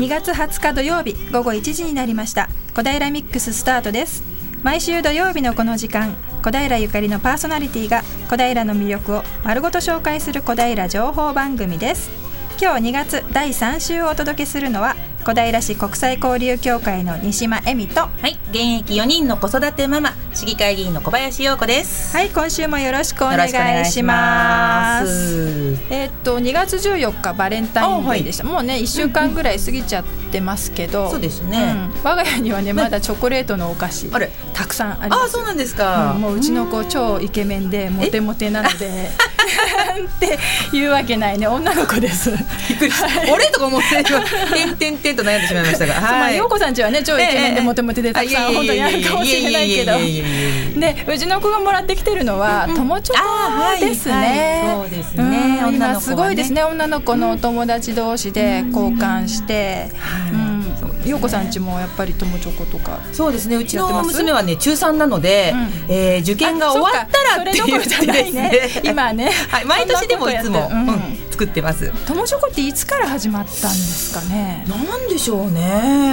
[0.00, 2.48] 2月20日土曜日午後1時になりました。
[2.74, 4.24] 小平ミックススタートです。
[4.62, 12.10] 毎週土曜日のこの時間小平ゆかりのパーソナリティが小平の魅力を丸ごと紹介する小平情報番組です。
[12.58, 22.16] 今日2月第3週をお届けするのは小平市国際交流協会の西間恵美とはい現役4人の子育てママ市議会議員の小林陽子です。
[22.16, 23.46] はい今週もよろしくお願
[23.82, 25.76] いします。
[25.90, 34.30] えっと2月14日バレンタインデーでした、はい、もうね1週間ぐらい過ぎちゃってますけど、うん、そうですね、うん、我が家にはねまだチョコレートのお菓子あれ。
[34.54, 35.22] たくさんあります。
[35.24, 39.10] あそうなんですか、うん、もううちの子超イケメンでモテモテなので。
[40.16, 40.38] って
[40.76, 41.46] いうわけないね。
[41.46, 42.30] 女の子です。
[42.30, 49.92] びっくりした、俺とか思っててんてんてんと悩んでしまいましたが、はい、陽子さんちはね超イケメンでモテモテでたくさん本当にあるかもしれないけど
[50.78, 59.88] ねうちの子がもらってきてるのは友チョコですね、そうですね、今すごいですね女の子のお友達同士で交換して、
[60.32, 60.49] うん
[61.04, 63.56] 陽子さんちもやっぱり友チョコとかそうですね。
[63.56, 65.52] うちの娘はね中3なので、
[65.88, 68.50] うん、えー、受験が終わったらって言ってですね。
[68.50, 71.92] ね 今ね、 はい、毎年でもいつも、うん、作ってます。
[72.06, 74.64] 友チョコっていつから始まったんですかね？
[74.68, 75.60] なんでしょうね。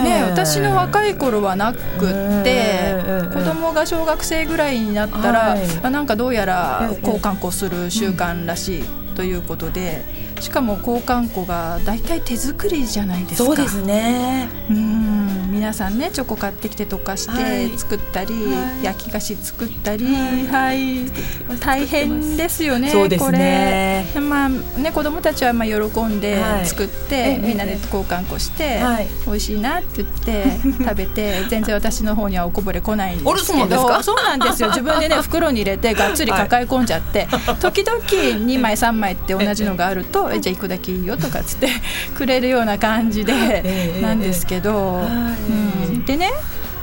[0.03, 2.95] ね私の若い頃はなくって
[3.33, 8.83] 子供が小学生ぐらいになったら、はい、なんかどうやら交換庫する習慣らしい
[9.15, 10.03] ということで、
[10.39, 13.45] しかも交換庫が大体手作りじゃないですか。
[13.45, 14.49] そうですね。
[14.69, 15.06] うん
[15.57, 21.09] 皆さんねチョコ買ってきて溶かして作ったり、はい、焼き菓子作ったり、はい、
[21.59, 24.05] 大変ですよねそうですね。
[24.15, 30.45] まあね子供たちはまあ喜んで作って、みんなで交換庫して、はい、美味しいなって言って
[30.83, 34.03] 食べて全然私の方にはおこぼれ来ないんですけど。
[34.03, 34.69] そうなんですよ。
[34.69, 37.27] 自分でね 袋に入れてがっつり抱え込んじゃって、
[37.59, 41.69] 時々2枚3枚って同じのがあるとえじゃあ1個だけいいよとかっつって
[42.15, 45.46] くれるような感じでなんですけど、うん、
[46.05, 46.31] でね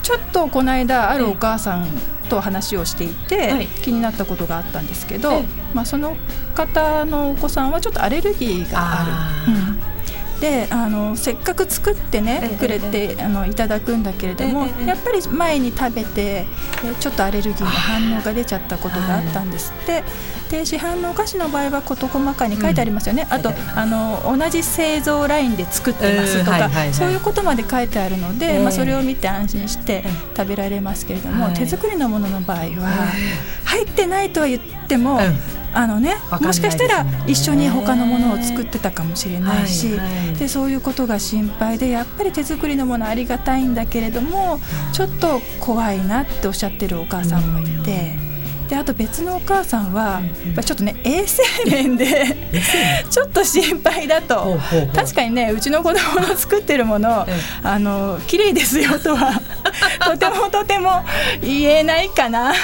[0.03, 1.89] ちょっとこの間あるお母さん
[2.29, 5.43] と話をしていて、気になったことがあったんですけど、
[5.73, 6.17] まあ、その
[6.55, 9.53] 方のお子さんはちょっとアレルギーがある。
[9.53, 9.95] うん。
[10.41, 16.45] であのせっかく作ってねくれてあのいただくんだけれどもやっぱり前に食べて
[17.01, 19.73] ちょっとアレルギーの反応が出ちゃったことがあったんです。
[19.85, 20.05] って。
[20.54, 30.04] で市販のお菓子の場合は事細かに書いてありますよね、あとあの同じ製造ラインで作ってますとか、そういうことまで書いてあるので、まあ、それを見て安心して
[30.37, 33.12] 食べられますけれども、手作りのものの場合は
[33.65, 35.19] 入ってないとは言っても、
[35.72, 44.60] あのね、もしかしたら一緒に他のものを作ってたかもしれないし、はいはい、でそういうことが心配でやっぱり手作りのものありがたいんだけれども
[44.92, 48.34] ちょっと怖いなっておっしゃってるお母さんもいて。
[48.69, 50.23] であと別のお母さんは、
[50.65, 52.37] ちょっとね衛生面で
[53.11, 54.59] ちょっと心配だと。
[54.95, 57.27] 確かにねうちの子供の作ってるもの、
[57.63, 59.41] あの綺麗ですよとは
[60.05, 61.05] とてもとても
[61.41, 62.55] 言えないかな。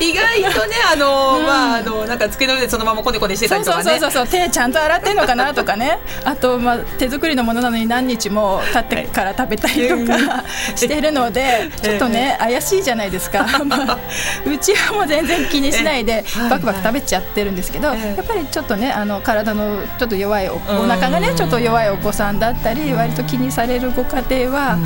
[0.00, 3.84] 意外とねあの、うん、まああのなんか机の上でそのままコネコネしてたりとかね。
[3.84, 5.98] そうそうそう手ちゃんと洗ってんのかなとかね。
[6.24, 10.44] あとまあ手作りのものなのに何日も経ってから食べたりとか
[10.74, 13.98] してるのでちょっとね怪しいじゃないですか、 まあ、
[14.46, 24.76] うちはもう全然気にしないでバクバク食べちゃってるんですけど、やっぱりちょっとねあの体のちょっと弱いおお腹がねちょっと弱いお子さんだったり割と気にされるご家庭は、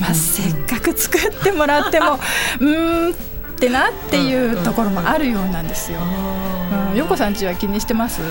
[0.00, 2.18] まあ、せっかく作ってもらっても
[2.60, 3.14] うんっ
[3.56, 6.00] てなっていうところもあるようなんですよ。
[6.94, 8.22] うん、よこさんちは気にしてます？
[8.22, 8.24] う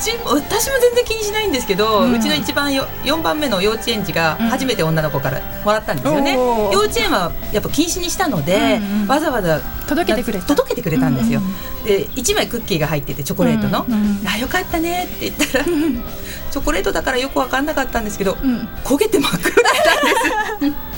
[0.00, 6.38] ち私も全然気にしないんですけど、うん、うちの一番よ4番目の幼稚園児が初めて女の子からもらったんですよね、うん、
[6.72, 15.64] 幼稚園はやっぱ禁止にしたので、うんうん、わざわざ届けてくれ届けてくれたんですよ、うんうん、で1枚クッキーが入っててチョコレートの「うんうん、あよかったね」って言ったら
[16.50, 18.32] チョコレートだからよく分かんなかったんですけど、
[18.82, 19.74] 焦げて真っ黒だっ
[20.58, 20.97] たんです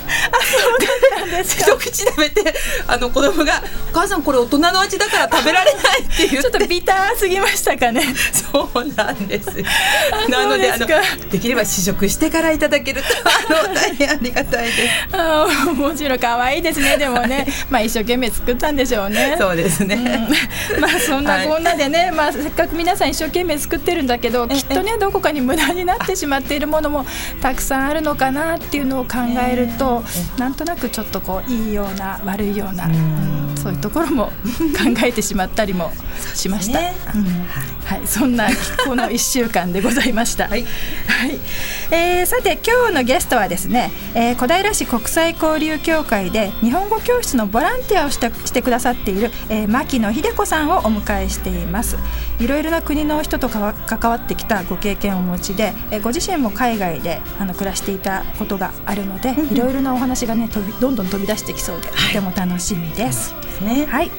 [1.43, 2.53] 一口食べて
[2.87, 8.03] あの子供が「お母さんこれ大人の味だから食べられない」っていうちょっとビターすぎましたかね。
[8.51, 9.49] そうなんです
[10.29, 10.85] なのであの
[11.29, 15.15] できれば試食してからいただけるとあの 大変ありがたいです。
[15.15, 16.97] あもちろん可愛いですね。
[16.97, 19.35] でもねまあ一生懸命作ったんでしょうね。
[19.39, 20.27] そうですね、
[20.75, 27.05] うん、 まあそんなこんなでね、はい、まあせっかく皆さん一生懸命作ってるんだけどきっとねどこかに無駄になってしまっているものも
[27.41, 29.17] たくさんあるのかなっていうのを考
[29.49, 30.03] えると、
[30.37, 32.89] なんとなくちょっとこういいような悪いような、う、
[33.61, 34.31] そういうところも考
[35.05, 35.91] えてしまったりも
[36.33, 36.79] しました。
[36.79, 36.93] ね。
[37.13, 37.23] うん、
[37.85, 38.47] はい、そんな
[38.85, 40.47] この1週間でございました。
[40.47, 40.65] はい、
[41.07, 41.39] はい、
[41.91, 51.97] えー、さて今日のゲストはですね、えー、小平市国際交流協会で日本語教室のボランティアをしてしてくださっている、えー、牧野秀子さんをお迎えしています。
[52.39, 53.75] いろいろな国の人と関
[54.09, 63.50] わってきたご経験をお持ちで、えー、ご自身も海外であの暮らしていたことがあるので、いろいろなお話がね飛びどんどん飛び出してきそうで、とても楽しみです。
[63.61, 64.11] ね、はい。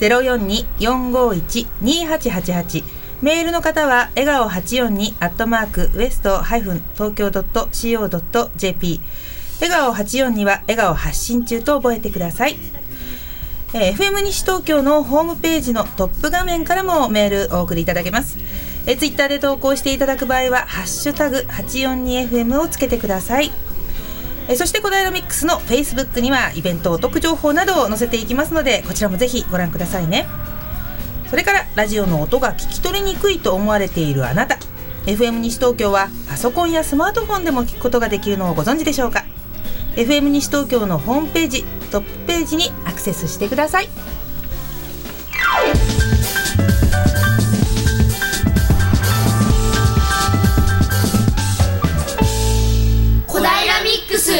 [0.00, 9.00] 042-451-2888メールの方は笑顔842アットマークウエストハイフン東京 .co.jp
[9.60, 12.56] 笑顔842は笑顔発信中と覚えてください、
[13.74, 18.38] えー、FM 西東京のホームページのトップ画面からもメールお送りいただけます。
[18.86, 23.52] えー、ツイッターで投稿していただく場合は「ハッシュタグ #842FM」をつけてください。
[24.48, 30.26] えそして小平ミックスのフェイスブックにはイベントお得情報などを載せていきますのでこちらもぜひご覧くださいね。
[31.30, 34.58] それからラジオの音が聞き取りにくいと思われているあなた。
[35.06, 39.24] FM 西東京はパソコンやスマートフォンでも聞くことができるのをご存知でしょうか
[39.94, 43.88] ？FM 西東京のホームページトップページにアクセスしてください。
[53.28, 54.32] 小平ミックス。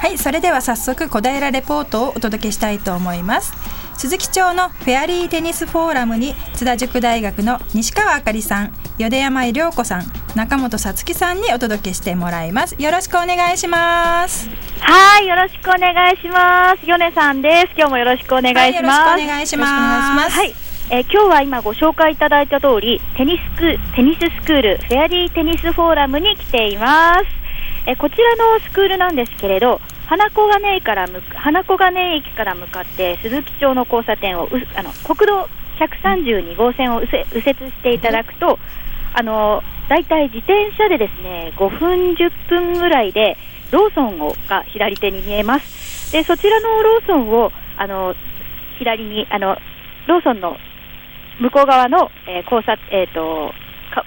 [0.00, 3.52] はいそれでは早速小平レポートをお届けしたいと思います
[3.96, 10.04] 鈴木町のフェアリーテニスフォーラムに津田塾大学の西川あかりさん淀山井涼子さん
[10.36, 12.76] 中本さつきさんにお届けしてもらいます。
[12.78, 14.50] よろしくお願いします。
[14.80, 16.86] はいよろしくお願いします。
[16.86, 17.68] 米さんです。
[17.74, 20.38] 今日もよろしくお願いします、はい、よろしくお願いします。
[20.38, 20.54] はい。
[20.90, 27.24] えー、今日は今ご紹介いただいた通りテニスクテニススクールフェアリーテニスフォーラムに来ています、
[27.86, 35.48] えー、こちらのスクールなんですけれど花小金井から花小金井駅から向かって鈴木町の交差点をあの国道
[35.78, 38.58] 132号線を右折していただくと
[39.14, 43.36] あのだいたい自転車でですね5分10分ぐらいで
[43.72, 46.12] ローソンをが左手に見えます。
[46.12, 48.14] でそちらのローソンをあの
[48.78, 49.56] 左にあの
[50.06, 50.56] ローソンの
[51.40, 53.52] 向こう側の、えー、交差えーと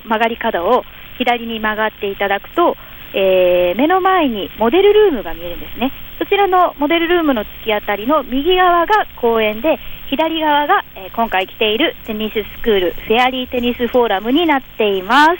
[0.05, 0.83] 曲がり角を
[1.17, 2.77] 左に曲がっていただくと
[3.13, 5.91] えー、目の前にモデルルームが見えるんですね。
[6.19, 9.79] そちらのモデルルームの突き当たりの右側が公園で
[10.09, 15.31] 左側が、えー、今回来ているテニススクールフェアリーテニスフォーラムになっています。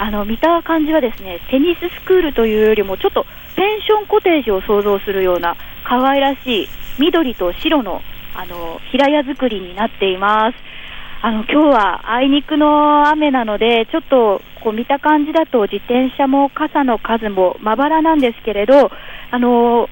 [0.00, 3.26] あの見た感じはですねテニススクールというよりもちょっと
[3.56, 6.68] ペンションコテージを想像するような可愛らしい
[6.98, 8.02] 緑と白の
[8.34, 10.77] あの平屋作りになっています。
[11.20, 18.90] あの今日はあいにくの雨なので、ちょっとこう見た感じだと自転車も傘の数もまばらなんですけれど、
[19.32, 19.88] あの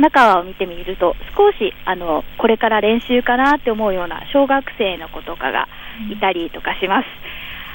[0.00, 5.68] 中を見てみると、少しあのこれから練習かなって思うような小学生の子とかが
[6.10, 7.06] いたりとかします。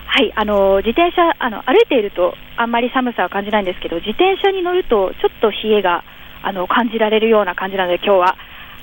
[0.08, 6.04] はい、あの自転車あの歩いているとあんまり寒さは感じないんですけど、自転車に乗るとちょっと冷えが
[6.42, 8.36] あの感じられるような感じなので、今日は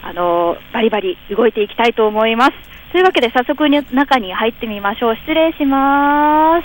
[0.03, 2.53] あのバリバリ動いていきたいと思います。
[2.93, 5.17] というわけで早速に中に入ってみましょう。
[5.17, 6.65] 失礼します。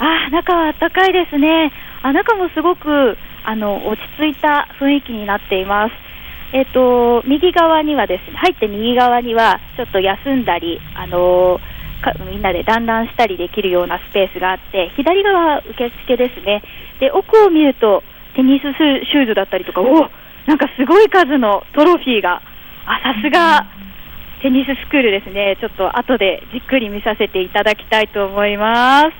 [0.00, 1.72] あ、中は暖かいですね。
[2.02, 5.92] あ、中もすごくあの落ち着いた雰囲気になっています。
[6.52, 11.60] えっ、ー、と右側にはですね、入って右側にはちょっと休んだり、あの
[12.30, 16.62] みんなで団らんしたりできるようなスペースがあって、左側受付ですね。
[17.00, 18.02] で奥を見ると
[18.34, 20.10] テニスシューズだったりとか、お
[20.48, 22.40] なんかすごい数のトロフィーが、
[22.86, 23.68] あさすが
[24.40, 29.12] テニススクールですね、ちょっと後でじっくり見させていただきたいと思います。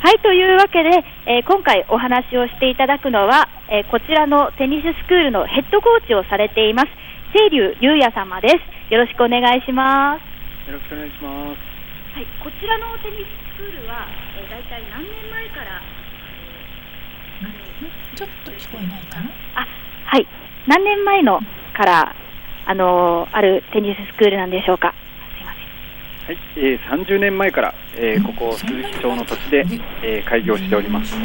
[0.00, 6.88] はい、というわけで、えー、今回お話をしていただくのは、えー、こちらのテニススクールのヘッドコーチをされています、
[7.36, 8.54] 清流優也様です。
[8.88, 10.24] よろしくお願いします。
[10.70, 12.16] よろしくお願いします。
[12.16, 13.28] はい、こちらのテニス
[13.60, 14.08] スクールは、
[14.40, 15.82] えー、大体何年前から、
[18.16, 19.28] ちょっと聞こえないかな？
[19.56, 19.66] あ、
[20.06, 20.26] はい、
[20.66, 21.40] 何年前の
[21.76, 22.14] から
[22.66, 24.94] あのあるテニススクールなんでしょうか？
[26.26, 29.64] はい、えー、30年前から、えー、ここ鈴木町の土地で、
[30.02, 31.14] えー、開業しております。
[31.16, 31.20] 30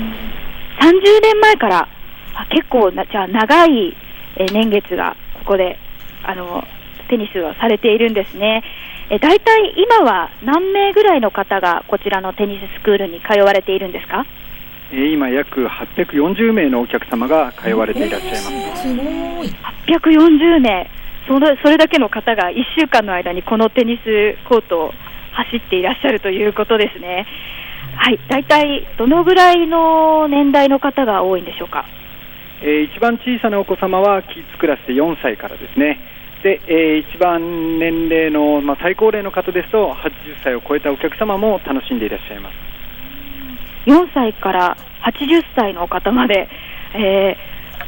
[1.21, 1.87] 年前から、
[2.35, 3.95] あ結構なじゃあ長い、
[4.37, 5.77] えー、年月がここで
[6.23, 6.63] あの
[7.09, 8.63] テニスをされているんですね。
[9.09, 14.25] え大体今は何名ぐらいの方がこちらのテニススクールに通われているんですか？
[14.25, 14.56] え
[14.91, 18.81] 今約840名のお客様が通われていらっしゃいます。
[18.83, 19.03] すご
[19.43, 19.47] い。
[19.87, 20.89] 840名。
[21.27, 24.93] それそれだけの方が1週間の間にこのテニスコートを
[25.33, 27.27] 走っていらっしゃるということですね。
[27.97, 31.85] はい、大体どのぐらいの年代の方が多いんでしょうか？
[32.61, 35.99] えー、一番小さなお子様はキッズクラスで4歳からですね。
[36.43, 42.76] で、えー、一番年齢の、まあ、最高齢の方ですと80歳を超えたお客様も楽しんでいらっしゃいます
[43.87, 46.47] 4歳から80歳の方まで、
[46.93, 47.37] え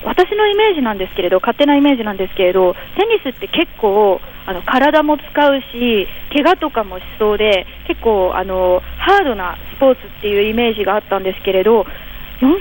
[0.02, 11.88] ー、私のイメージなんですけれど勝手なイメージなんですけれどテニスって結構あの体も使うし怪我とかもしそうで結構あのハードなスポーツっていうイメージがあったんですけれど4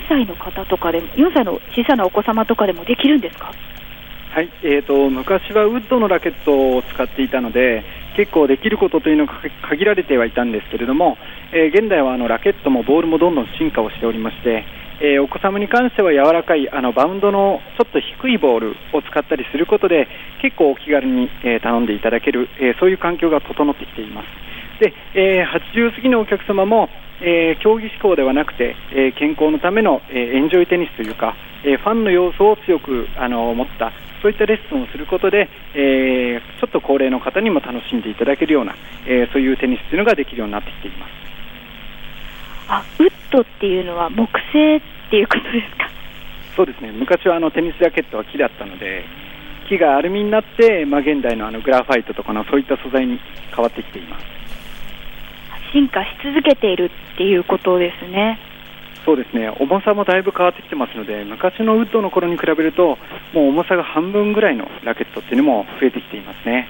[0.09, 3.53] 歳の方とかでも4歳の小さなお子様とかでもできるんですか？
[4.35, 7.83] はい、えーと、昔はウッドのラケットを使っていたので
[8.19, 9.35] 結構できることというのが
[9.71, 11.17] 限られてはいたんですけれども、
[11.55, 14.65] えー、現代はあのラケットもボールもどんどん進化をしておりまして、
[15.01, 20.09] えー、お子様に関しては柔らかいあのバウンドのちょっと低いボールを使ったりすることで
[20.43, 24.27] 結構お気軽に、えー、頼んでいただける、えそういう環境が整ってきています。
[24.81, 26.89] で、え80過ぎのお客様も、
[27.21, 33.93] え競技志向ではなくて、え健康のための、えエンジョイテニスというか、えファンの要素を強くあの持った
[34.23, 38.75] そういったレッスンをすることで、えー、ちょっと高齢の方にも楽しんでいただけるような、
[39.07, 41.11] えー、そういうテニスというのができるようになってきています。
[42.71, 44.81] あウッドっていうのは木製っ
[45.11, 45.89] ていうことですか？
[46.57, 46.93] そうですね。
[46.93, 49.05] 昔はあのテニスラケットは木だったので
[49.69, 53.21] 木がアルミになって、まあ、現代のあのグラファイトとかのそういった素材に
[53.55, 54.38] 変わってきています
[55.73, 58.39] 進化し続けているっていうことですね。
[59.05, 59.49] そうですね。
[59.59, 62.99] 重さもだいぶ変わってきてますので昔のウッドの頃に比べると
[63.33, 66.69] もう重さが半分ぐらいのラケットっていうのも増えてきていますね。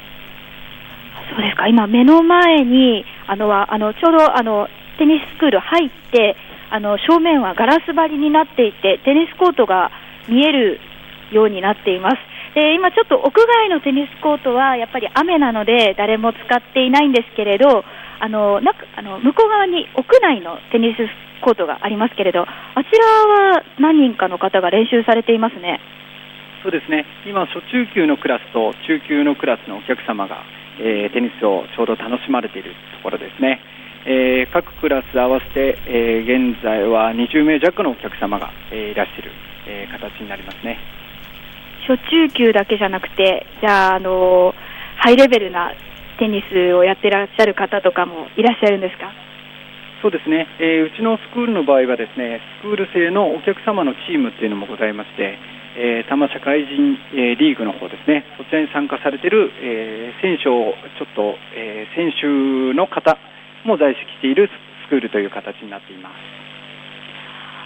[1.31, 1.67] そうですか。
[1.67, 6.37] 今目の前にあのあのちょうどあのテニススクール入って
[6.71, 9.91] あの正面はガラス張りになっていてテニスコートが
[10.29, 10.81] 見える
[11.33, 12.17] ようになっています。
[12.55, 17.85] で今ちょっと屋外のテニスコートはやっぱり雨なので誰も使っていないんですけれど
[18.21, 21.07] あのなあの向こう側に屋内のテニス
[21.45, 23.07] コートがありますけれど、あちら
[23.55, 25.81] は何人かの方が練習されていますね。
[26.63, 30.43] そうですね今、初中級のクラスと中級のクラスのお客様が、
[30.81, 33.61] えー、テニスをちょうど楽しまれているところですね。
[34.07, 39.31] えー、各クラス合わせて、えー、現在は20名弱のお客様が、えー、いらっしゃる、
[39.67, 40.79] えー、形になりますね
[41.87, 44.55] 初中級だけじゃなくて、じゃあ、あの
[44.97, 45.73] ハイレベルな
[46.19, 49.11] テニスをやってらっしゃる方とかもいらっしゃるんですか？
[50.03, 55.39] そうですね、えー、うちのスクールの場合はですねスクール制のお客様のチームっていうのもございまして、
[55.75, 58.23] えー、多摩社会人、えー、リーグの方ですね。
[58.39, 63.19] そちらに参加されている、えー、選手をちょっと、えー、選手の方
[63.67, 64.51] も在籍している
[64.87, 66.15] スクールという形になっています。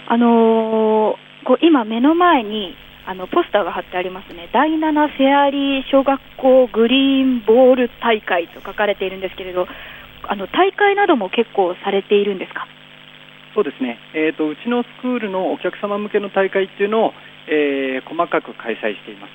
[0.09, 2.73] あのー、こう今目の前に
[3.05, 9.67] あのポスターが貼ってありますね、第7フェアリー小学校グリーンボール大会と書かれているんですけれど、
[10.23, 12.65] あの大会なども結構されているんですか？
[13.53, 17.13] そうですね、えーと、うちのスクールのお客様向けの大会っていうのを、
[17.47, 19.31] えー、細かく開催しています、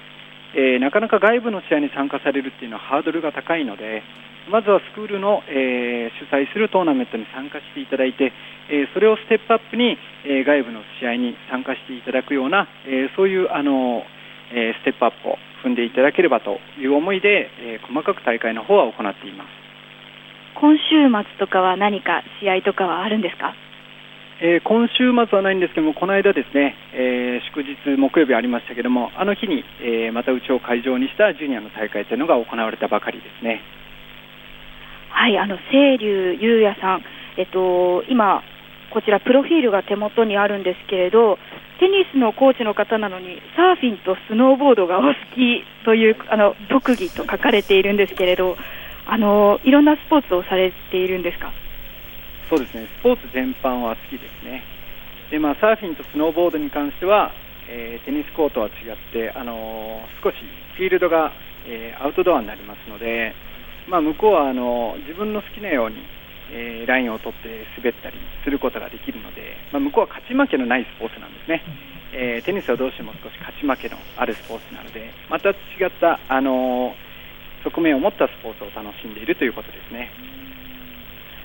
[0.58, 4.02] えー、なかなか外部の試合に参加されるっていうのはハードルが高いので
[4.48, 8.32] まずはスクールの、えー、主催するトーナメントに参加していただいて、
[8.70, 14.04] えそれをステップアップに、え外部の試合に参加していただくような、えそういうあの、
[14.52, 19.48] えステップアップを踏んでいただければという思いで、え細かく大会の方は行っています
[20.60, 23.54] 今週末とかは何か試合とかはあるんですか、
[24.40, 33.62] えー、今週末はないんですけども、この間ですね、えー、祝日、木曜日ありましたけども、あの日に、えー、またうちを会場にしたジュニアの大会というのが行われたばかりですね。
[35.18, 37.02] はい、あの清流優也さん、
[37.36, 38.40] えっと、今、
[38.94, 41.38] こちらプロフィールが手元にあるんですけれど、
[41.80, 48.56] テニスのコーチの方なのに、サーフィンとスノーボードがお好きというあの特技と書かれているんですけれど、
[49.08, 51.50] あのいろんなスポーツをされているんですか？
[52.48, 54.62] そうですね、スポーツ全般は好きですね。
[55.32, 57.32] でまあ、サーフィンとスノーボードに関しては、
[57.68, 58.74] えー、テニスコートは違っ
[59.12, 60.36] て、あのー、少し
[60.76, 61.32] フィールドが、
[61.66, 63.34] えー、アウトドアになりますので、
[63.88, 65.96] まあ、向こうはあの自分の好きなように、
[66.50, 71.62] えラインを取って滑ったりすることができるので、まあ、向こうは勝ち負けのないスポーツなんですね。
[72.12, 75.56] えテニスはどうしても少し勝ち負けのあるスポーツなので、また違っ
[76.00, 76.94] た、あの
[77.64, 80.10] 側面を持ったスポーツを楽しんでいるということですね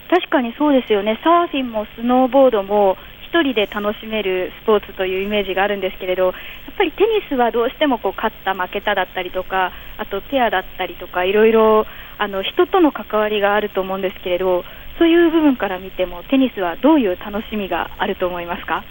[0.10, 2.98] 確かにそうですよね、サーフィンもスノーボードも
[3.34, 6.34] 1人で楽しめるスポーツというイメージがあるんですけれど、やっ
[6.78, 11.86] ぱりテニスはどうしてもこう勝った負けただったりとか、あとペアだったりとか、いろいろ
[12.20, 14.64] あの人との関わりがあると思うんですけれど、
[15.00, 18.84] そういう部分から見ても、テニスはどういう楽しみがあると思いますか？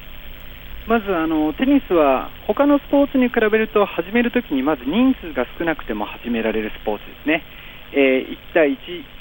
[0.89, 7.45] まずあのテニスは他のスポーツに比べると始めるときにまず人数が少なくても始められるスポーツですね。
[7.93, 8.77] えー、1対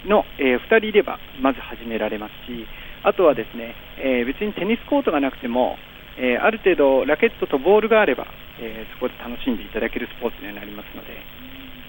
[0.06, 2.66] 1の、えー、2人いればまず始められますし
[3.04, 5.78] あとはですね、えー、別にテニスコートがなくても、
[6.18, 8.28] えある程度ラケットとボールがあれば、
[8.60, 11.10] えそこで楽しんでいただけるスポーツになりますので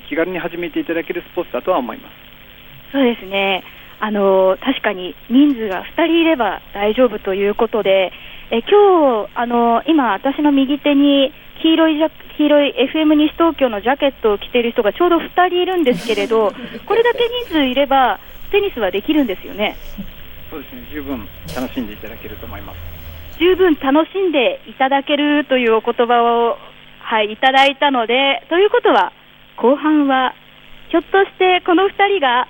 [0.09, 2.13] 気軽に始めていただけるスポーツだとは思います
[2.93, 3.65] そうですね
[4.01, 8.13] あの確かに人数が2人いれば大丈夫ということで、
[8.51, 16.53] え今日あの今、私の右手に黄色いジャ黄色い FM 西東京のジャケットを着ている人がちょうど2人いるんですけれど、
[16.85, 18.19] これだけ人数いれば、
[18.51, 19.77] テニスはできるんですよね。
[20.53, 22.79] そうですね、十分楽しんでいただけると思います。
[23.41, 26.59] 十分楽しんでいただけるというお言葉を、
[27.01, 29.15] はい、いただいたので、ということは、
[29.57, 30.35] 後半は、
[30.91, 32.49] ひょっとしてこの2人が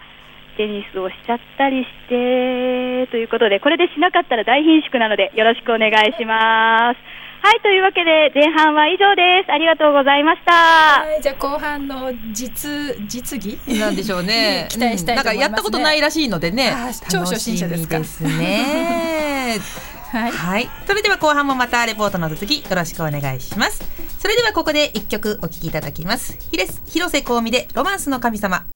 [0.57, 7.12] テニスをしちゃったりしてということで、これでしなかったら大貧縮なので、よろしくお願いします。
[7.43, 9.51] はい、というわけで前半は以上です。
[9.51, 10.53] ありがとうございました。
[10.53, 13.59] はい、じゃあ後半の実実技？
[13.81, 14.69] なんでしょうね。
[14.71, 16.73] 期待したい、ね、なんかやったことないらしいのでね。
[17.11, 19.59] 超初心者ですですね。
[20.13, 23.83] はい、はい、それでは後半もまたレポートの続きよろしくお願いします。
[24.21, 26.39] それではここで一曲お聴きいただきます。
[26.87, 28.67] 広瀬香美でロマンスの神様。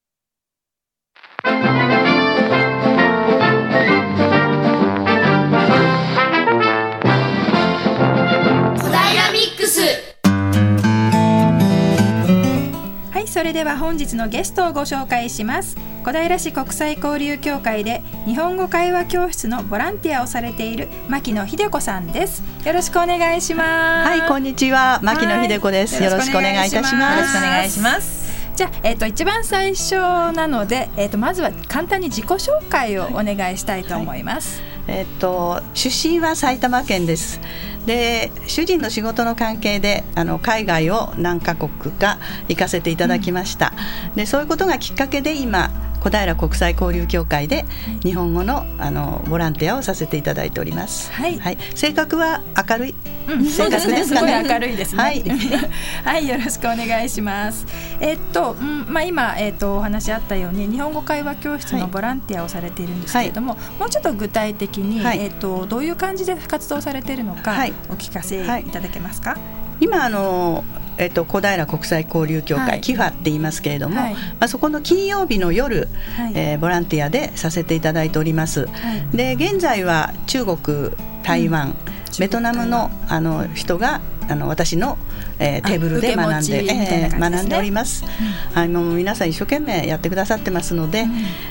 [13.27, 15.77] それでは本日のゲストをご紹介します。
[16.05, 22.43] 小平市国際交流協会で日本語会話教室のボランティアをされている牧野秀子さんです。
[22.65, 24.09] よろしくお願いします。
[24.09, 25.01] はいこんにちは。
[25.03, 27.19] 牧野秀子です、よろしくお願いいたします。
[27.19, 28.27] よろしくお願いします。
[28.57, 29.97] じゃあ、えーと、一番最初
[30.33, 34.63] なので、えーと、まずは簡単に自己紹介をお願いしたいと思います。
[34.63, 37.41] はい、えっ、と出身は埼玉県です。
[37.87, 43.73] で主人の仕事の関係であの海外を何カ国か行かせていただきました、
[44.09, 45.71] うん、でそういうことがきっかけで今
[46.07, 47.65] 小平国際交流協会で
[48.05, 51.11] 日本語のあのボランティアをさせていただいております。
[51.11, 52.95] はい、はい、性格は明るい、
[53.29, 54.45] うん、性格ですかね？
[54.49, 55.03] 明るいですね。
[55.03, 55.25] はい、
[56.05, 57.67] はい、よろしくお願いします。
[57.99, 67.57] えっと、うん、まあ今えっとお話あったように日本語会話教室のボランティアをされているんですけれども、はい、もうちょっと具体的に、はい、えっとどういう感じで活動されているのか、
[67.91, 69.37] お聞かせいただけますか？
[69.81, 70.65] 今あの
[70.99, 78.67] えっと、小平国際交流協会、はい、キファって言いますけれども、はい、まあ、そこの金曜日の夜、はい、えー、ボランティアでさせていただいております。
[79.13, 80.91] で現在は中国
[81.23, 81.75] 台湾、うん、
[82.19, 84.99] ベトナムのあの人があの私の、
[85.39, 91.11] えー、テーブルで学んで、ね、えー、学んでおります、うん、はい、もう皆さん一生懸命やってくださってますので、うん、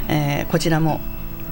[0.10, 1.00] えー、こちらも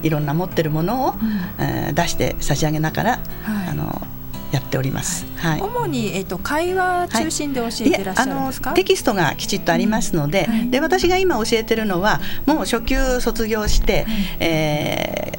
[0.02, 3.10] いろんな持ってるものを、うん、えー、出して差し上げながら、
[3.42, 4.06] はい、あの
[4.52, 5.26] やっております。
[5.36, 5.60] はい。
[5.60, 8.72] 主にえっ、と会話中心で教えてらっしゃるんですか？
[8.72, 14.06] テキストがきちっとありますので、で私が今教えてるのはもう初級卒業して、
[14.40, 15.32] え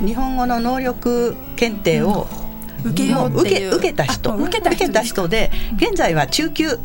[0.00, 2.26] ー、日本語の能力検定を、
[2.84, 4.36] 受けよう受け受けた人。
[4.36, 6.78] 受けた人で現在は中級を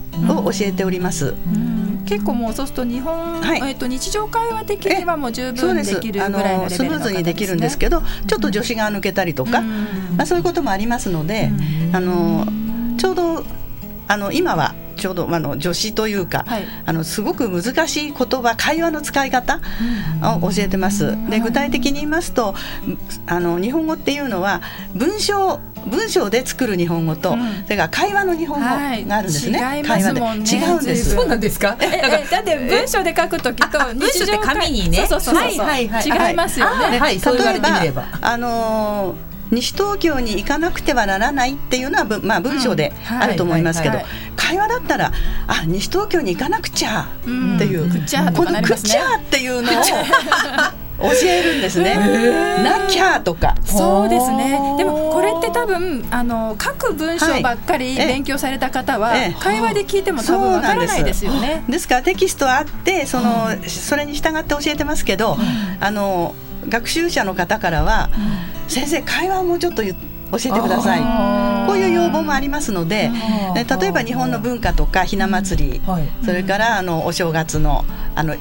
[0.46, 1.28] 教えております。
[1.28, 1.73] うん
[2.06, 11.52] 結構もうそうすると日本、はい、えっと日常会話的にはもう十分できるぐらいのレベルの、ね、スムーズにできるんですけど、ちょっと助詞が抜けたりとか、まあそういうこともありますので、
[11.94, 12.46] あの
[12.98, 13.44] ちょうど
[14.08, 19.60] あの今はちょうどあの助詞というか、はい、あのすごく難しい言葉会話の使い方
[20.40, 21.18] を教えてます。
[21.30, 22.56] で具体的に言いますと
[23.26, 24.62] あの日本語っていうのは
[24.94, 29.62] 文章文章で作る日本語と、うん、それから会話の日本語があるんですね。
[29.62, 30.20] はい、会話で。
[30.20, 30.24] 違
[30.72, 31.16] うんです。
[31.16, 31.78] そうなんですか？
[31.80, 37.00] ええだって文章で書くときと日常紙にね、そうそうそうそう、はいはいはい、違いますよね。
[37.00, 44.00] はい、例えばあのー西東京に行かなくてはならないっていうのは、まあ、文章であると思いますけど、
[44.36, 45.12] 会話だったら
[45.46, 47.06] あ西東京に行かなくちゃっ
[47.60, 47.88] ていう、
[48.34, 49.76] この「くちゃ」っていうのを
[51.04, 51.96] 教えるんですね。
[52.64, 53.56] なきゃとか。
[53.66, 54.76] そうですね。
[54.78, 61.64] でもこれって多分あの書く文章ばっかり勉強された方は、会話で聞いても多分わからないですよね。
[61.68, 65.38] ですからテキストあってその、それに従って教えてますけど、
[65.80, 66.34] あの
[66.70, 68.10] 学習者の方からは、
[68.68, 71.02] 先生会話をもうちょっと教えてください。
[71.68, 73.12] こういう要望もありますので
[73.56, 75.82] 例えば日本の文化とかひな祭り、
[76.26, 77.86] それからあのお正月の
[78.16, 78.36] あの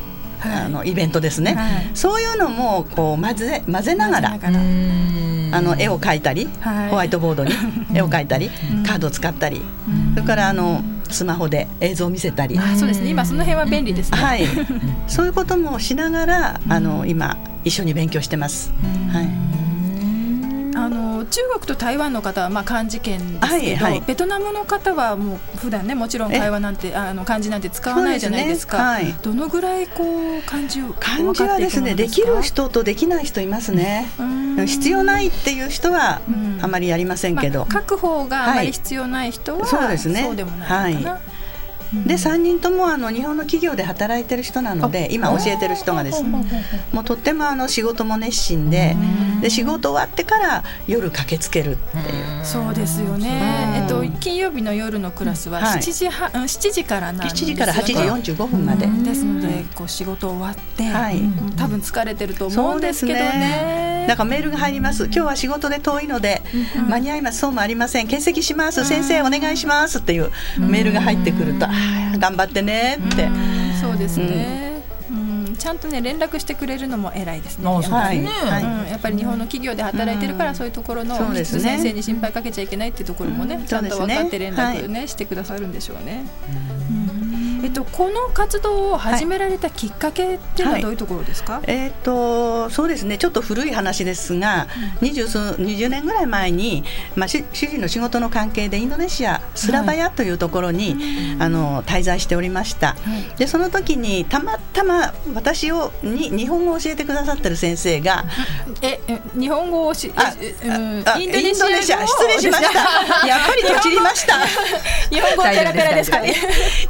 [0.44, 1.56] あのイベントですね、
[1.94, 6.48] そういうのもこう混ぜ混ぜながらあの絵を描いたり、
[6.90, 7.52] ホワイトボードに
[7.94, 8.50] 絵を描いたり、
[8.86, 9.62] カードを使ったり、
[10.14, 12.58] それからあのスマホで映像を見せたり。
[12.76, 13.10] そうですね。
[13.10, 14.46] 今その辺は便利ですね、はい、
[15.06, 18.72] そういうこともしながらあの今一緒に勉強してます。
[19.12, 19.28] はい
[21.32, 28.76] 中国と台湾の方はまあ漢字圏ですけど、はいはい、ベトナムの方はもう普段ねもちろん会話なんてあの漢字なんて使わないじゃないですか。
[28.76, 29.10] すね。
[29.10, 30.04] はい、どのぐらいこ
[30.38, 34.10] う漢字を漢字はですねできる人とできない人いますね。
[34.66, 36.20] 必要ないっていう人は
[36.60, 40.22] あまりやりませんけど、まあ、書く方があまり必要ない人は、そうですね。
[40.22, 41.10] そうでもないかな。
[41.12, 41.31] はい
[42.06, 46.44] で3人ともあの日本の企業で働いてる人なので今教えてる人がですね。
[46.92, 48.96] もうとってもあの仕事も熱心で
[49.40, 52.00] で仕事終わってから夜駆けつけるってい
[52.40, 52.44] う。
[52.44, 57.94] そうですよね、えっと、金曜日の夜のクラスは7時,、は7時からなんです7時から8時
[58.32, 58.86] 45分まで。
[58.86, 61.20] ですのでこう仕事終わって、はい、
[61.56, 64.06] 多分疲れてると思うんですけどね。
[64.08, 65.04] だからメールが入ります。
[65.04, 66.42] 今日は仕事で遠いので
[66.88, 67.40] 間に合います。
[67.40, 68.06] そうもありません。
[68.06, 68.84] 欠席します。
[68.84, 71.66] 先生お願いしますっていうメールが入ってくると
[72.18, 73.28] 頑張ってねって。
[73.80, 74.80] そうですね、
[75.58, 77.68] ちゃんとね連絡してくれるのも偉いですね。
[77.68, 86.24] やっぱりね、はい、やっぱり日本の企業で働いてるから、そういうところの、ね、先生に心配かけちゃいけないっていうところもね、ちゃんと分かって連絡ね、してくださるんでしょうね。
[87.62, 93.18] えっと、この活動を始められたきっかけっていうのはどういうところですか、はい、えー、っとそうですね。
[93.18, 94.66] ちょっと古い話ですが、
[95.00, 96.84] うん、20, 20年ぐらい前に、
[97.16, 102.94] まあ、主人の仕事の関係でインドネシアスラバヤというところに、はい、あの滞在しておりました、は
[103.34, 108.24] い、でその時にたまたま私をに日本語を教えてくださってる先生が
[108.80, 109.00] え
[109.38, 112.72] 日本語をしあ、うん、インドネシア失礼しました。
[113.26, 114.46] やっぱりとちりました。
[115.10, 116.34] 日本語ペラペラですかね。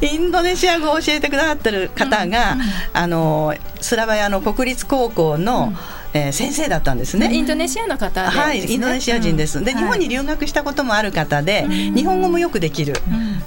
[0.00, 2.56] インドネシアシア語を教えてくださってる方が、
[2.92, 5.72] あのスラバヤの国立高校の、
[6.14, 7.34] えー、先生だったんですね。
[7.34, 9.64] インドネシアの方、ね、はい、インドネシア人です。
[9.64, 12.94] で、日本に留学したこともある方で、日本語もよくできる。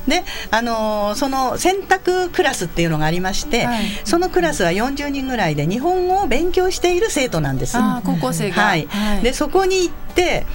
[0.10, 7.78] で、あのー、その選択クラスっていうのがありまして、はい、そのクラスは40人ぐらいで日本語を勉強している生徒なんです。
[8.04, 8.62] 高校生が。
[8.62, 8.90] はい。
[9.24, 10.46] で、そこに行って。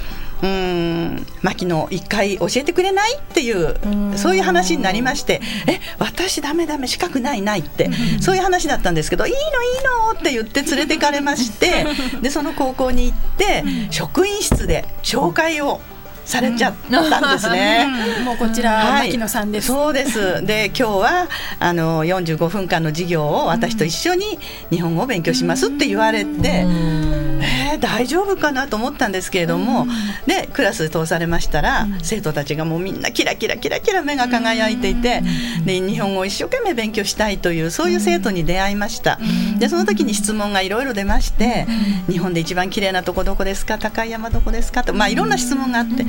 [0.42, 1.26] うん。
[1.42, 3.16] 牧野一回教えてくれない？
[3.16, 3.76] っていう
[4.16, 7.90] そういう話になりましてえ私ダメダメ資格ないないって。
[8.20, 9.50] そういう話だったんですけどいいのいい
[10.14, 11.86] のって言って連れてかれまして
[12.22, 15.80] でその高校に行って職員室で紹介を
[16.30, 17.86] されちゃったんですね。
[18.18, 19.66] うん、もうこちら、はい、牧野さんです。
[19.66, 20.44] そうです。
[20.46, 24.38] で今日はあの45分間の授業を私と一緒に
[24.70, 26.66] 日本語を勉強しますって言われて。
[27.42, 29.86] えー、大丈夫かなと思ったんですけれども、
[30.26, 35.22] でクラス通されましたら、生徒たちがもうみんなキラキラキラキラ目が輝いていて、
[35.64, 39.18] で日本語を一生懸命勉強したいというそういう生徒に出会いました。
[39.58, 41.66] でその時に質問がいろいろ出まして、
[42.10, 43.78] 日本で一番綺麗なとこどこですか？
[43.78, 44.84] 高い山どこですか？
[44.84, 46.04] とまあいろんな質問があって、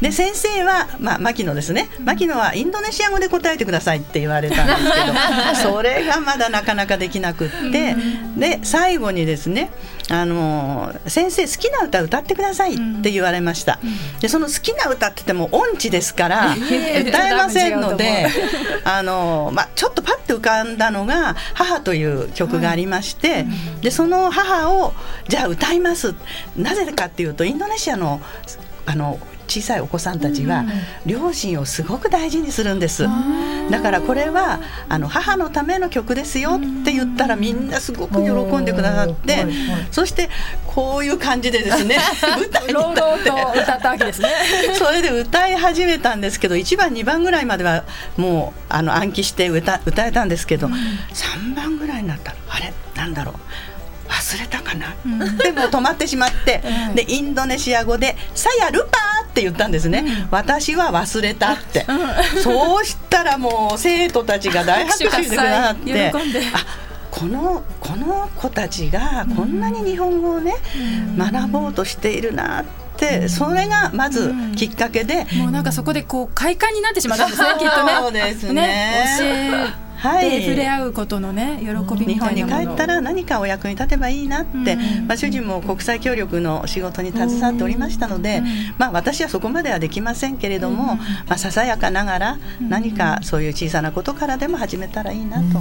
[0.00, 1.88] で先生は、まあ、牧野ですね。
[2.00, 7.96] 牧野はインドネシア語で答えてくださいって言われたんですけど それがまだなかなかできなくって
[8.36, 9.70] で最後にですね
[10.08, 13.80] あの先生好きな歌歌ってくださいって言われました、
[14.20, 18.28] でその好きな歌って言っても音痴ですから 歌えませんので
[18.84, 23.46] あの、まあ、ちょっとパッと浮かんだのが「母」という曲がありまして、
[23.80, 24.94] でその母を
[25.28, 26.14] じゃあ歌います。
[26.56, 28.20] なぜかっていうとインドネシアの
[28.86, 30.64] あの小さいお子さんたちは
[31.04, 33.06] 両親をすごく大事にするんです、
[33.70, 39.46] だからこれはあの母のための曲ですよって言ったらみんなすごく喜んでくださって、
[39.90, 40.28] そして
[40.66, 41.98] こういう感じでですね
[42.40, 44.28] 歌いと歌ったわけですね。
[44.74, 47.84] それで歌い始めたんですけど1番2番ぐらいまでは
[48.16, 52.72] もうあの暗記して歌歌えたんですけど、うん、3番ぐらいになったらあれ？
[52.94, 53.34] なんだろう？
[54.08, 61.84] 忘れたかな、うん、でも止まってしまって、 うん、でインドネシア語で「さやルパー」って言ったんですね、うん、私は忘れたって、
[62.42, 66.10] そうしたらもう生徒たちが大拍手してくださって。
[66.54, 70.54] あこのこの子たちがこんなに日本語をね、
[71.16, 72.64] 学ぼうとしているなっ
[72.96, 73.28] て。
[73.28, 77.92] それがまずきっかけで、もうなんかそこでこう快感になってしまったんですねきっとね。
[78.00, 78.52] そうですね。
[78.54, 88.46] ねはい、触れ合うことのね喜び日本に帰ったら何かお役に立てばいいなって、うん、まあ、主人も国際協力の仕事に携わっておりましたので、うん、
[88.78, 95.60] まあ、私はそこまではできませんけれども、うん、まあ、ささやかながら何かそういう小さなことからでも始めたらいいなと、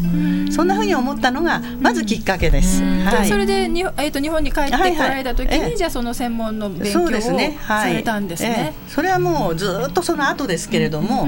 [0.52, 2.84] そんなふうに思ったのがまずきっかけです。
[2.84, 8.74] はい、それでに、えーと、日本に帰ってこられた時に、じゃあその専門の勉強をされたんですね。
[8.88, 11.28] それはもうずっとその後ですけれども、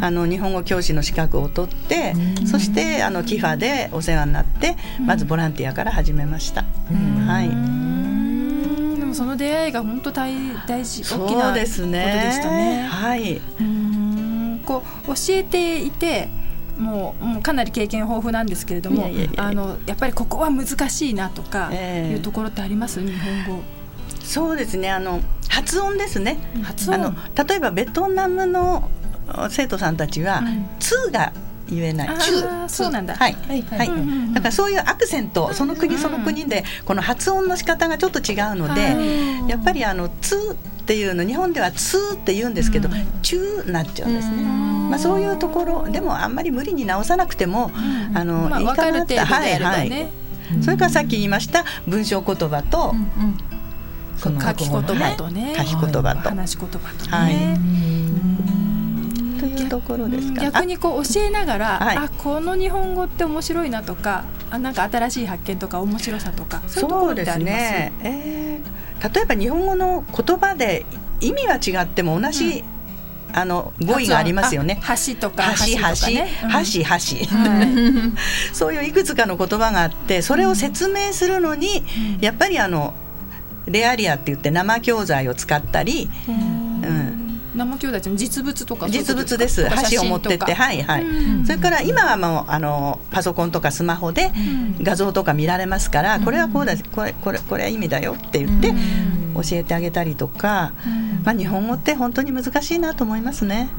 [0.00, 2.14] あの日本語教師の資格を取って、
[2.50, 6.64] そしてあのキファでお世話になってまずボランティアから始めました。
[7.26, 7.48] はい。
[8.98, 10.32] でもその出会いが本当大
[10.66, 12.86] 大事大きなことでしたね。
[12.88, 13.40] はい。
[14.64, 16.28] こう教えていて。
[16.78, 23.62] もうもうかなり経験豊富なんですけれどもあのやっぱりここは難しいなとかいうところってあります、えー、日本語。
[24.22, 24.88] そうですね。
[24.90, 26.38] あの発音ですね。
[26.62, 26.94] 発音。
[26.94, 28.88] あの例えばベトナムの
[29.50, 30.42] 生徒さんたちは
[30.78, 31.32] 「つ、うん」が
[31.70, 32.08] 言えない。
[32.68, 33.14] そうなんだ。
[33.14, 33.36] はい。
[33.48, 33.62] はい。
[33.62, 33.90] はい。
[34.32, 38.96] だからそういうアクセント、その国その国でこの発音の仕方がちょっと違うので、
[39.48, 42.88] やっぱりあのつっていうの日本ではつって言うんですけど、
[43.22, 44.42] ちゅうなっちゃうんですね。
[44.42, 47.70] まあそういうところでもあんまり無理に直さなくても、
[48.14, 49.18] あのいいかなって。
[49.18, 50.08] はいはい。
[50.62, 52.94] それからさっき言いました文章言葉と。
[54.16, 55.54] その書き言葉とね。
[55.56, 56.28] 書き言葉と。
[56.30, 57.56] 話し言葉とね。
[59.66, 67.54] うところですか逆にこう教えながら、はい、あこの日本語って面白いなとかあなんか新しい発見とか面白さとかそういうところってあります？
[67.54, 70.86] ね、えー、例えば日本語の言葉で
[71.20, 72.78] 意味は違っても同じ、うん。
[73.30, 74.80] あの語彙がありますよね。
[75.06, 76.94] 橋とか橋橋橋橋、
[78.54, 81.84] そういういくつかの言葉があってそれを説明するのに、
[82.22, 82.94] やっぱりあの
[83.66, 87.17] レアリアって言って生教材を使ったり、うん
[87.58, 89.68] 生兄弟の実物とか実物です。
[89.68, 90.54] 箸を持ってって。
[90.54, 94.30] はいはい、うん、それから今はもうあのパソコンとかスマホで
[94.80, 98.72] 画像とか見られますから、うん、これはこうだこれこれこれは意味だよって言って
[99.34, 100.72] 教えてあげたりとか、
[101.24, 103.70] まあ、日本語って本当に難しいなと思いますね。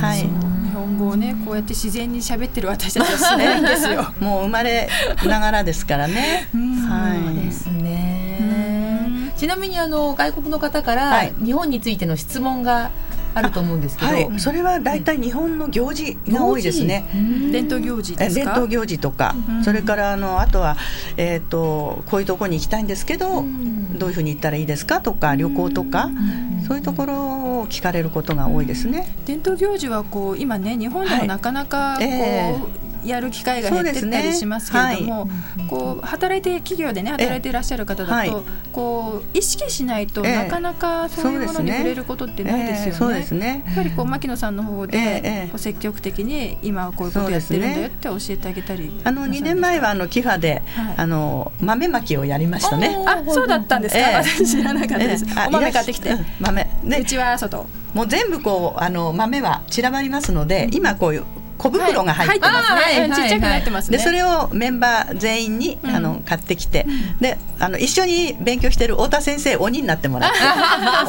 [0.00, 0.28] はい、日
[0.74, 4.12] 本語をねこうやって自然に喋ってる私たちはすごいんですよ。
[4.20, 4.88] もう生まれ
[5.26, 6.48] ながらですからね。
[6.52, 8.20] はい、ですね。
[9.36, 12.90] ちなみにあの外国の方から日本についての質問が
[13.34, 17.04] あると思うんですけど、はい、それは大体日本の行事が多いですね。
[17.52, 20.76] 伝統行事伝統行事とか、それからあのあとは
[21.16, 23.44] えっ、ー、とこういうところに行きたいんですけど、
[23.98, 26.10] どういうふうに行ったらいいですかとか旅行とか、
[26.66, 27.14] そういうところ
[27.60, 29.14] を聞かれることが多いですね。
[29.26, 32.56] 伝統行事はこう今ね日本でもなかなかこう、はいえ。
[32.86, 35.32] ーやる機会が減ってったりしますけれども、ね。
[35.58, 42.92] はい、こう働いて企業でね働いていらっしゃる方だと、こう意識しないとなかなかそういうものに触れることってないですよね。
[42.92, 43.62] そうですね。
[43.66, 49.00] やっぱりこう牧野さんの方で、こう積極的に今はこういうことやってるんだよって教えてあげたり。
[49.04, 50.62] あの2年前はあのキファで、
[50.96, 52.96] あの豆まきをやりましたね。
[53.06, 55.26] あそうだったんですか、私知らなかったです。
[55.46, 56.66] お豆買ってきて、豆。
[56.82, 56.98] ね。
[57.00, 57.66] うちは外。
[57.94, 61.24] もう全部こうあの豆は散らばりますので、今こういう
[61.60, 63.00] 小袋が入ってますね。
[63.00, 63.98] はい、ちっちゃくなってますね。
[63.98, 66.86] でそれをメンバー全員に、あの買ってきて、
[67.20, 70.38] であの一緒に勉強してる太田先生鬼になってもらって、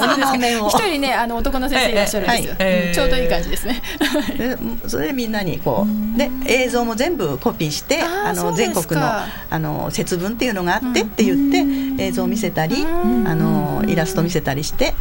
[0.03, 0.67] 鬼の面を。
[0.67, 2.55] 一人ねあの男の先生いらっしゃるんですよ。
[2.93, 3.81] ちょうどいい感じですね。
[4.37, 9.07] でそれでみんなにこうで映像も全部コピーしてあの全国の
[9.49, 11.63] あの節分っていうのがあってって言って
[12.11, 14.93] 映像を見せたりあのイラスト見せたりして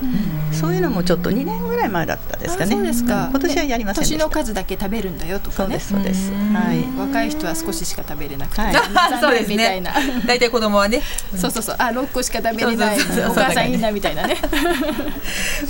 [0.52, 2.72] そういうのもちょっと2年ぐらい前だったですかね。
[2.72, 3.28] そうですか。
[3.30, 5.78] 今年はやりません年の数だけ食べるんだよとかね。
[5.78, 6.84] そうですはい。
[6.98, 9.56] 若い人は少ししか食べれなくて、はい、そうですね。
[9.56, 9.92] みたいな。
[10.26, 11.02] 大体子供はね、
[11.36, 11.76] そうそうそう。
[11.78, 12.98] あ六個しか食べれない。
[13.28, 14.36] お母さんいいなみたいなね。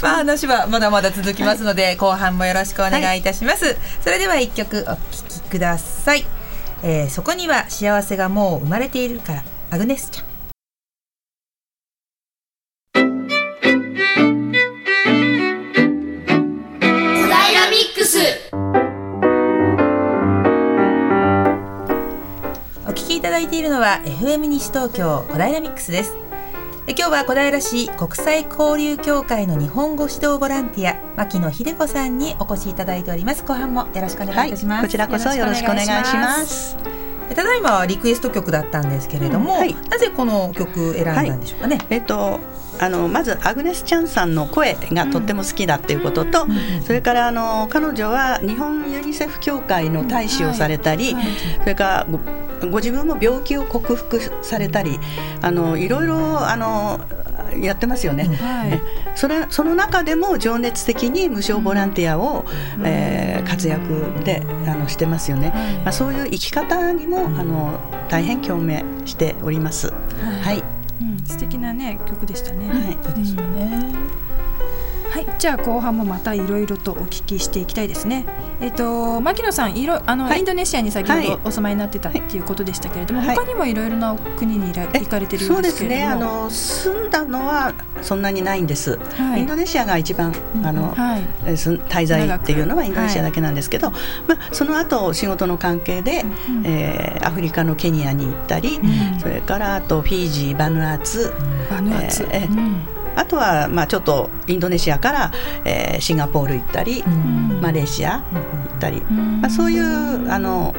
[0.02, 4.96] まあ話はまだまだ続きますので、後半もよろしくお願いいたします、それでは一曲お聴
[5.28, 6.24] きください、
[6.82, 10.29] えー、そこには幸せがもう生まれているからアグネスちゃん
[23.50, 26.16] ているのは FM 西東京小平ミックスです。
[26.86, 33.42] 今日は小平市国際交流協会の日本語指導ボランティア牧野秀子さんにお越しいただいております。
[33.42, 36.76] 後半もよろしくお願いいたします、はい、こちらこそよろしくお願いします。
[37.34, 42.38] ただいまはリクエスト曲だったんですけれども、うんはい、なぜこの曲選んだんでしょうかね、はい、えっと
[42.78, 46.46] あのまずアグネス・チャンさんの声がとっても好きだっていうことと、
[46.86, 51.16] それからあの彼女は日本ユニセフ協会の大使をされたり、
[51.60, 52.06] それから
[52.68, 54.98] ご自分も病気を克服されたり
[55.40, 57.00] あのいろいろあの
[57.58, 58.80] やってますよね、はい、
[59.16, 62.44] それその中でも情熱的に無償ボランティアを、
[62.78, 69.92] うん、えー、活躍であのしてますよね、はい、まあ、そういう生き方にもあの大変共鳴しております。
[70.42, 70.62] はい、
[71.00, 72.68] うん、素敵なね曲でしたね。
[72.68, 74.19] はい、そうですよね。
[75.20, 78.26] ははいじゃあ後半もまたいろいろとお聞きしていきたいですね。
[78.60, 82.40] えっ、ー、と牧野さんいろあの、はい、インドネシアに先ほどお住まいになってたってい。
[82.40, 86.92] うことでしたけれども、はい、他にもいろいろな国に行かれてるようですけれども、そうですね。
[86.92, 93.96] あの住んだのはそんなにないんです、はい、インドネシアが一番あの、はい、滞在っていうのはインドネシアだけなんですけど、ま
[94.34, 101.32] あ、その後仕事の関係で、うん、えー、アフリカのケニアに行ったり、うん、それからあとフィジーバヌアツ、
[101.70, 105.32] バヌアツ、えー、うんあとはまあちょっとインドネシアから、
[105.64, 107.04] えー、シンガポール行ったり、
[107.60, 108.40] マレーシア行
[108.76, 110.74] ったり、まあ、そういうあの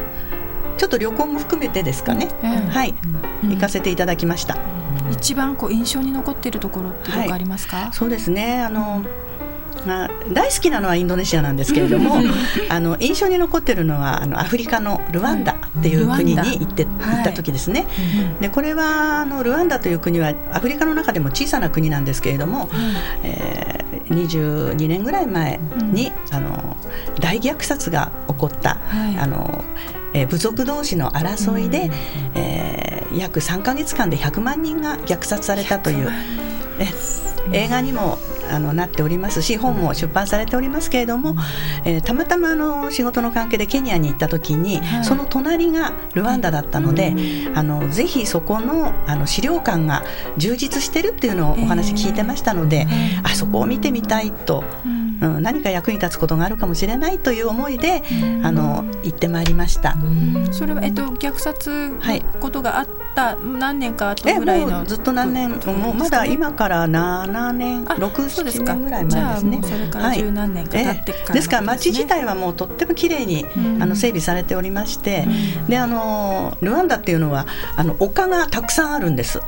[0.78, 2.28] ちょっと旅行も含めてですかね、
[2.70, 2.94] はい、
[3.42, 4.56] 行かせていただきました。
[5.10, 8.60] 一番こう印象に残っているところってどこありますか、はい、そうですね。
[8.62, 9.06] あの、ま
[10.04, 12.16] あ、大好きなのはインドネシアなんですけれども
[12.68, 17.86] あの印象に残ってるのはあのアフリカのルワンダっていう国に行って、行った時ですね。
[18.40, 22.68] でこれはあのルワンダという国はアフリカの中でも小さな国なんですけれども、
[23.22, 25.58] えー、22年ぐらい前
[25.92, 26.76] に、あの
[27.20, 28.78] 大虐殺が起こった、
[29.18, 29.64] あの
[30.14, 31.90] えー、部族同士の争いで、
[32.34, 36.10] えー、約3か月間で100万人が虐殺されたという。
[36.78, 36.86] え
[37.50, 38.18] 映画にも
[38.52, 41.34] あのなっておりますし本も出版されておりますけれども、
[41.84, 47.14] えー、たまたまあの仕事の関係でケニアに行った時に、はい、その隣がルワンダだったので、
[47.54, 50.04] あのぜひそこのあの資料館が
[50.36, 52.86] 充実してるっていうのをお話聞いてましたので、
[53.22, 54.64] あそこを見てみたいと。
[54.84, 55.01] うん、
[55.40, 58.02] 何か役に立つことがあるかもしれないという思いで、
[58.42, 59.96] あの行ってまいりました。
[60.50, 61.92] それはえっと虐殺
[62.40, 69.60] ことがあった何年か後ぐらいのずっと何年もうまだ今から7年六七年ぐらい前ですね。
[69.62, 73.46] それから十何年か経ってから、ですから町自体はもうとっても綺麗に
[73.80, 75.26] あの整備されておりまして、
[75.68, 79.40] であのルワンダっていうのはあの丘がたくさんあるんです。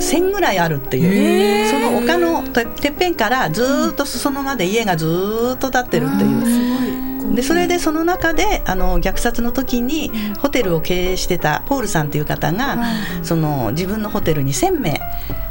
[0.00, 1.70] 千ぐらいあるっていう。
[1.70, 7.00] その丘のてっぺんからずっと裾野まで家がずっと建ってるっていう。
[7.34, 10.10] でそれでその中であの虐殺の時に
[10.40, 12.76] ホテルを経営してたポールさんという方が、
[13.22, 15.00] その自分のホテルに1,000名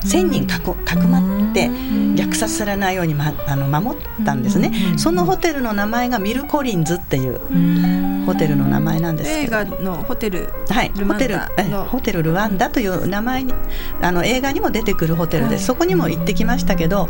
[0.03, 7.39] 1,000人かこかくまって虐殺されないように、ま、あの守ったんですね、そのホテルの名前がミル・コリンズっていう
[8.33, 10.49] ホテルの名前なんです映画のホテル。
[10.69, 11.39] はいホテル
[11.89, 13.53] ホテルルワンダという名前に
[14.01, 17.09] あの映画にも出てくるホテルです、そこにも行ってきましたけど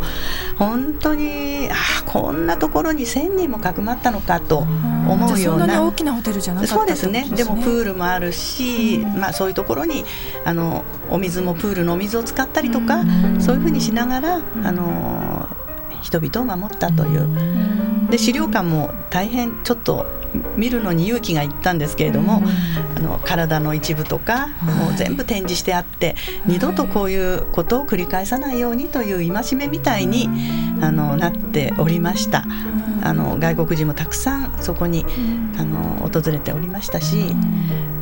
[0.56, 5.84] 本当にあこんなところに1,000人もかくまったのかと思うような。
[5.84, 7.28] 大きなホテルじゃなかそうですね。
[7.30, 10.04] でもプールもあるし、まあ、そういうところに
[10.44, 13.02] あのお水もプールのお水を使ったりとか、
[13.40, 15.48] そういうふうにしながらあの
[16.02, 17.89] 人々を守ったという。
[18.10, 20.06] で資料館も大変ちょっと
[20.56, 22.42] 見るのに勇気がいったんですけれども、
[22.96, 26.14] あの体の一部とかもう全部展示してあって、
[26.46, 30.28] 二度とこういうことを繰り返さないようにという戒めみたいに
[30.80, 32.44] あのなっておりました。
[33.02, 35.06] あの外国人もたくさんそこに
[35.58, 37.34] あの訪れておりましたし、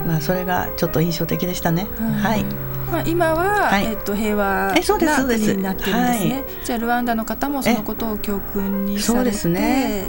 [0.07, 1.87] まあ、それがちょっと印象的でしたね。
[2.21, 2.45] はい
[2.91, 6.35] まあ、今は、はい、えっと、平和な国になってるんですね。
[6.35, 10.07] はい、じゃあルワンダの方もそのことを教訓にされてそうですね。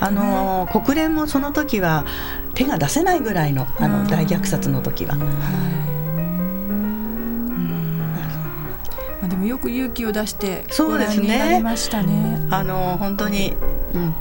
[0.00, 2.04] あの国連もその時は
[2.54, 5.16] 手が出せないぐらいのあの大虐殺の時は。
[5.16, 5.24] ま
[9.26, 12.12] あ、でもよく勇気を出してご覧になりましたね。
[12.12, 12.46] ね。
[12.50, 13.54] あの本当に、
[13.94, 14.14] うん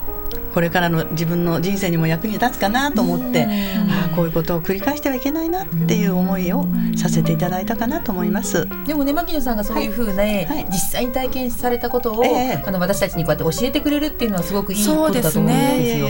[0.54, 6.66] これからの自分の人生にも役に立つかなと思って、ああこういうことを繰り返してはいけないなっていう思いを
[6.98, 8.68] させていただいたかなと思います。
[8.86, 16.10] でもね牧野さんがそういうふうね、はい、実際に体験されたことを、えー、あの私たちにこうやって教えてくれるっていうのはすごくいいことだと思うんですよ。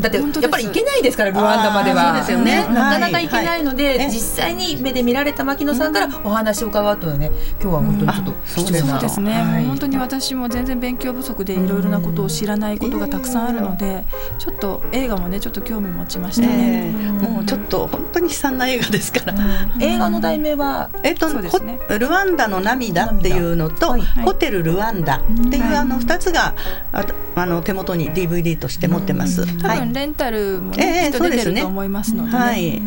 [0.00, 2.08] だってやっぱり行けないですからルワンダまでは。
[2.08, 14.04] そうですよね、なかなか行けないので、はい、実際に目で見られた牧野さんからお話を伺うとね今日は本当にちょっと貴重な、そうですね、はい、本当に私も全然勉強不足でいろいろなことを知らないことがたくさんあるので、
[14.38, 16.90] ちょっと映画もねちょっと興味持ちましたね、え。
[16.90, 19.34] ー、もうちょっと本当に悲惨な映画ですから、
[19.80, 26.54] 映画の題名はえっと、ね、ルワンダの涙っていうのと、はい、ホテルルワンダっていう、あの二つが
[26.92, 27.04] あ
[27.34, 32.80] あの手元に DVD として持ってます、多分レンタルも、ね、きっと出てると思いますので、ね、はい、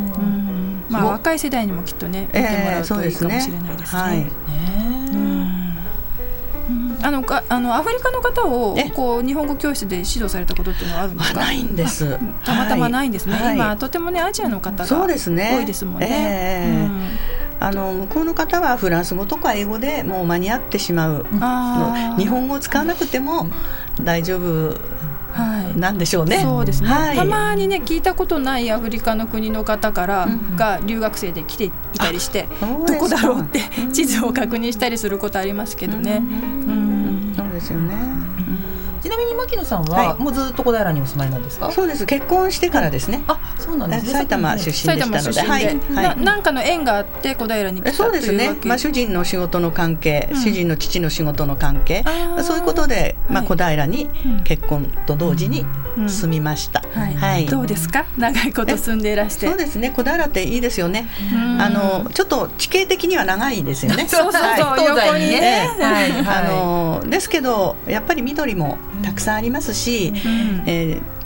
[0.89, 4.01] まあ若い世代にもきっとね見てもらうといいかもしれないですね。
[4.01, 4.90] はい
[7.03, 11.39] あのかあのアフリカの方をこう日本語教室で指導されたことっていうのはあるんですか？
[11.39, 12.19] ないんです。
[12.43, 13.35] たまたまないんですね。
[13.35, 15.29] はい、今とてもねアジアの方が多いです
[15.85, 16.07] もんね。
[16.07, 16.67] ねえ。
[16.67, 17.01] ーうん。
[17.59, 21.25] あの向こうの方はフランス語とか英語でもう間に合ってしまう。
[22.17, 23.47] 日本語を使わなくても
[24.01, 24.75] 大丈夫
[25.77, 26.39] なんでしょうね。
[26.39, 33.61] そうですね、はい、たまにね聞いたことないアフリカの国の方からが留学生で来ていたりして、うん、どこだろうって
[33.93, 36.15] 地図を確認したりすることありますけどね。
[36.15, 36.60] うん、そうで
[37.71, 38.10] すよね。
[39.51, 41.71] 牧野さんは、もうずっと小平にお住まいなんですか？
[41.71, 42.05] そうです。
[42.05, 44.11] 結婚してからですね、あそうなんですね。
[44.13, 45.41] 埼玉出身でしたので。
[45.41, 45.79] はい。
[45.89, 48.55] ななんかの縁があって小平に来たそうですね。
[48.63, 52.03] まあ主人の仕事の関係、主人の父の仕事の関係。
[52.43, 54.09] そういうことで、まあ、小平に
[54.45, 55.65] 結婚と同時に
[56.07, 57.45] 住みました、はい。
[57.45, 58.05] どうですか？
[58.17, 59.47] 長いこと住んでいらして。
[59.47, 59.91] そうですね。
[59.91, 61.07] 小平っていいですよね。
[61.59, 64.07] あのちょっと地形的には長いですよね。
[64.07, 66.11] そうそうそう、横にね、はい。
[66.25, 70.13] あのですけどやっぱり緑もたくさんありますし、
[70.65, 71.21] えー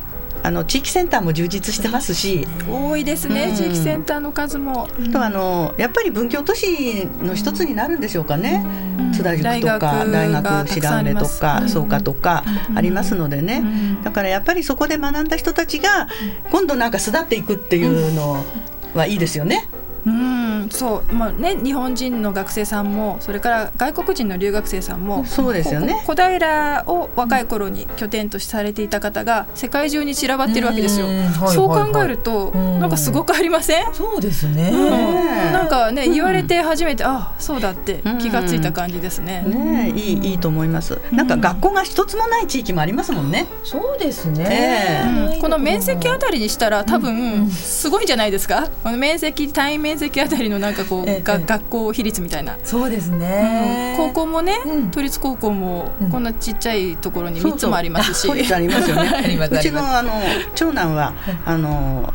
[0.45, 4.87] あの地域センターも充実してますし多いですね、うん、地域センターの数も。
[5.11, 8.63] とあのやっぱり文教都市の一つになるんでしょうかね、
[9.11, 12.43] 津田塾とか大学白梅とか創価とか
[12.75, 13.63] ありますのでね、
[14.03, 16.07] だからやっぱりそこで学んだ人たちが
[16.51, 18.45] 今度なんか巣立っていくっていうの
[18.93, 19.67] はいいですよね。
[20.05, 26.03] うんそうまあね日本人の学生さんもそれから外国人の留学生さんもそうですよね。
[26.05, 31.07] 小平を若い頃に拠点とされていた方が世界中に散らばってるわけですよ。
[31.47, 33.93] そう考えるとなんかすごくありません？
[33.93, 39.43] そうですね、うん、なんかね言われて初めて、あそうだって気がついた感じですね。
[39.43, 40.99] ねいいいいと思います。
[41.11, 43.47] なんか学校が一つもない地域もありますもんね。
[43.63, 48.67] そうですね、この面積あたりにしたら多分すごいんじゃないですか？
[48.83, 60.11] この面積単位面面積あたりのなんかこう、ええ、が学校比率みたいなそうですね、うん、高校もね、うん、都立高校もこんなちっちゃいところに3つもありますし、うありますよねうちのあの
[60.53, 61.13] 長男は
[61.45, 62.13] あの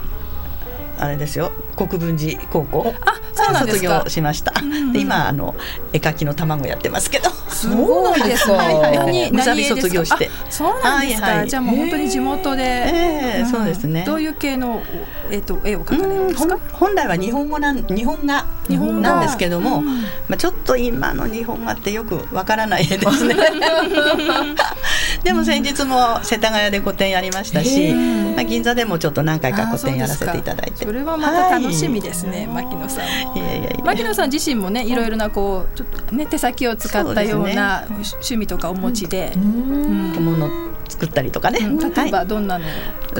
[0.98, 4.52] あれですよ国分寺高校あそうなん卒業しました、
[4.92, 5.56] で今あの
[5.94, 14.04] 絵描きの卵やってますけどすごいですねむさび卒業してそうなんですか、じゃあもう本当に地元で、えーそうですね。
[14.04, 14.82] どういう系の、
[15.30, 16.58] えー、と絵を描かれるんですか？
[16.72, 23.34] 本来は日本語なん日本画日本なんですけども、まあ、ちょっと今の日本画ってよくわからない絵ですね。
[25.24, 27.92] でも先日も世田谷で個展やりましたし、
[28.34, 30.86] まあ、銀座でもちょっと何回か個展やらせていただいて。
[30.86, 40.48] それはまた楽しみですね、はい、牧野さんいやいやいや牧野さん自身もねいろいろなこうちょっとね手先を使ったような趣味とかお持ちで、小物
[40.88, 42.64] 作ったりとかね、例えばどんなの、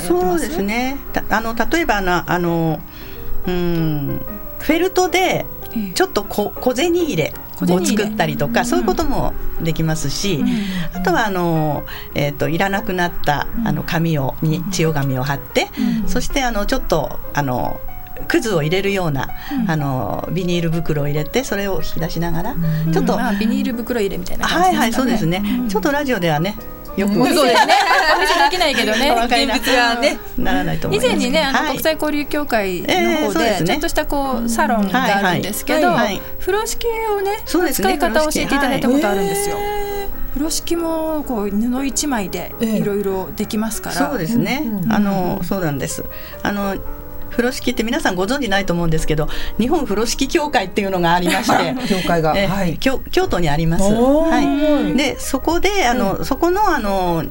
[0.01, 0.99] そうですね。
[1.29, 2.81] あの例えばなあの
[3.47, 4.21] うん
[4.61, 5.47] フェルトで
[5.95, 7.35] ちょっと小小銭入れ。
[7.63, 10.43] を作ったりとか、そういうこともできますし、
[10.95, 11.85] あとはあの、
[12.15, 15.69] えーと、いらなくなったあの紙をに千代紙を貼って、
[16.07, 17.79] そしてあのちょっとあの
[18.29, 19.29] くずを入れるような、
[19.67, 22.55] あのビニール袋を入れてそれを引き出しながら、
[22.93, 24.79] ちょっと、ビニール袋入れみたいな感じですかね。
[24.79, 25.43] はいはいそうですね。
[25.69, 26.57] ちょっとラジオではね
[26.97, 27.75] よく、そうですね。
[28.17, 29.11] お見せできないけどね。
[29.27, 35.93] 現物はねならないと以前にね、あの国際交流協会の方でちょっとしたこうサロンがあるんですけど、
[36.41, 36.87] 風呂敷
[37.17, 39.57] をね使い方を教えていただいたことあるんですよ。
[40.31, 43.97] 風呂敷もこう布一枚でいろいろできますから。
[43.97, 44.65] そうですね。
[44.89, 46.05] あのそうなんです。
[46.43, 46.77] あの
[47.41, 49.29] 風呂敷って皆さんご存知ないと思うんですけど
[49.59, 53.85] 日本風呂敷協会っていうのがありまして 協会が、はい、京京都にあります。
[53.85, 54.41] は
[54.93, 57.25] い、でそこであの、そこのあの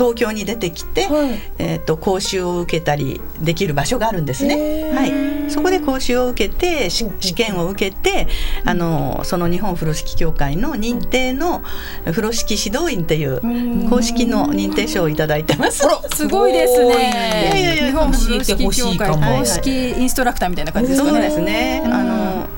[0.00, 4.92] 東京に出てきて、はい、えーと、講習を受けたりできる場所があるんですね。
[4.94, 8.26] はい、そこで講習を受けて試験を受けて
[8.64, 11.62] あのその日本風呂敷協会の認定の
[12.06, 15.86] 風呂敷指導員っていう公式の認定証をいただいてます。
[16.14, 17.52] すごいですね。
[17.54, 21.12] いやいや日本風呂敷協会公式インストラクターみたいな感じですかね。
[21.12, 21.82] そうですね。
[21.84, 22.48] あの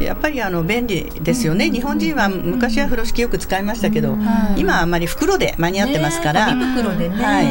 [0.00, 4.16] やっぱりあの便利ですよね、日本人は昔は風呂敷よく使いましたけど、
[4.56, 7.42] 今はあまり袋で間に合ってますから、袋でね、は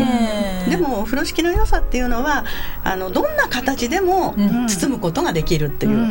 [0.68, 2.46] い、でも風呂敷の良さっていうのは
[2.84, 4.36] あのどんな形でも
[4.68, 6.08] 包むことができるっていう、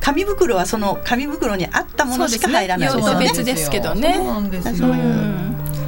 [0.00, 3.26] 紙袋はその紙袋に合ったものしか入らないですよね。
[3.26, 4.18] 別ですけどね。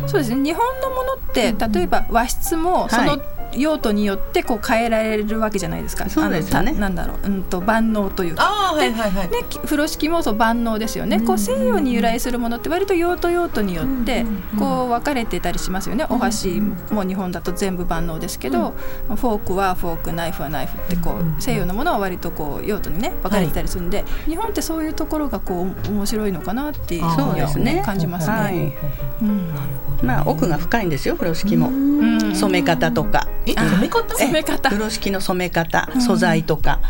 [0.07, 0.43] そうですね。
[0.43, 3.21] 日本のものって例えば和室もその、
[3.55, 6.09] 用途によってこう変えられるわけじゃないですか。
[6.09, 6.73] そうですね。
[6.73, 8.43] なんだろう、うんと万能というか。
[8.45, 9.31] あはいはいはい。
[9.31, 11.21] ね風呂敷もそう万能ですよね。
[11.21, 14.25] こう西洋に由来するものって割と用途用途によって
[14.59, 16.07] こう分かれてたりしますよね。
[16.09, 18.75] お箸も日本だと全部万能ですけど、
[19.09, 28.77] フォークはフォーク、ナイフはナイフってこう西洋のものは割とこう用途にね分かれてたりするんで、日本ってそういうところがこう面白いのかなっていうふうにはね感じますね。
[29.21, 29.51] うん。
[30.03, 31.71] まあ奥が深いんですよ風呂敷も。
[32.35, 33.27] 染め方とか。
[33.47, 34.15] え染め方？
[34.17, 34.69] 染め方。
[34.71, 36.81] 風呂敷の染め方、素材とか、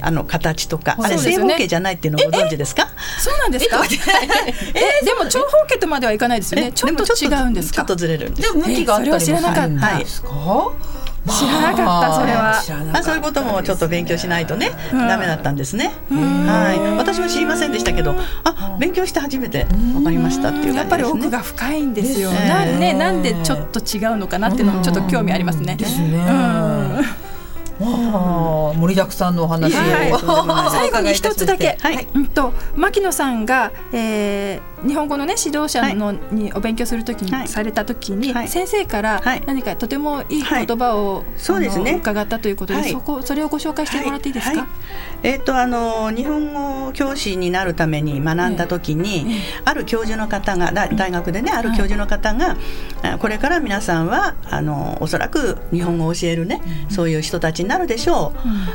[0.00, 2.88] あの形とか、あれ正方形じゃないっていうのご存知ですか？
[3.18, 3.82] そうなんですか？
[3.84, 6.72] えでも長方形とまではいかないですよね。
[6.72, 9.38] ちょっと違うんですちょっとずれるんです向きがあったりもする。
[9.38, 10.28] んですか？
[11.28, 12.58] 知らなかったそれは。
[12.92, 15.92] あそういうこともちょっと勉強しないとね、うん、ダメだったんですね。
[16.10, 16.96] はい。
[16.96, 18.14] 私も知りませんでしたけど
[18.44, 22.92] あ勉強して初めて分かりましたっていう、ね、やっぱり奥が深いんですよ、なね。
[22.94, 25.76] なんでちょっと違うのかなっていうのもちょっと興味ありますね。
[25.76, 26.18] ですね。
[26.18, 27.27] わ
[27.80, 41.96] あ、盛りだくさんのお話を、はい、最後に一つだけ、はい、うんと牧野さんが、えー、日本語のね指導者のにお勉強するときに、はい、されたときに、はい、先生から何かとてもいい言葉を、そうですね。
[42.00, 44.66] 伺ったということで、そこそれをご紹介してもらっていいですか？
[45.22, 52.56] えっ、ー、とあの日本語教師になるために学んだときに、えー、ある教授の方が大学でねある教授の方が、
[53.18, 58.32] これから皆さんはあのおそらく日本語を教えるね、そういう人たちになるでしょ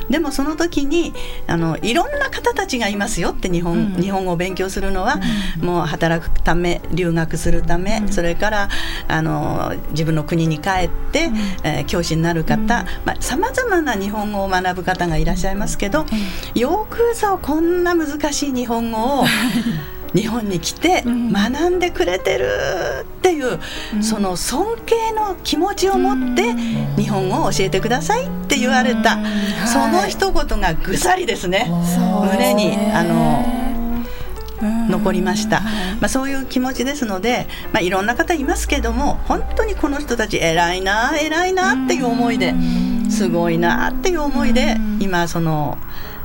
[0.10, 0.12] う。
[0.12, 1.14] でもその時に
[1.48, 5.20] あのいろんな方たちがいますよって日本、日本語を勉強するのは、
[5.62, 8.70] もう働くため留学するため、うん、それから
[9.08, 12.86] あの自分の国に帰って、うん、えー、教師になる方。
[13.20, 16.06] さまざ、まな日本語を学ぶ方がいらっしゃいますけど、
[16.56, 19.26] よくぞこんな難しい日本語を
[20.14, 22.48] 日本に来て学んでくれてる
[23.02, 23.60] っていう、
[23.96, 26.54] うん、その尊敬の気持ちを持って
[27.02, 29.18] 日本語を教えてくださいって言われた、
[29.68, 31.68] その一言がぐさりですね、
[32.22, 33.64] 胸にあの
[34.90, 42.54] 残りました、まあ、そういう気持ちですので、まあ、いろんな方いますけども本当にこの人たち偉いな偉いなっていう思いで
[43.10, 45.78] すごいなっていう思いで今その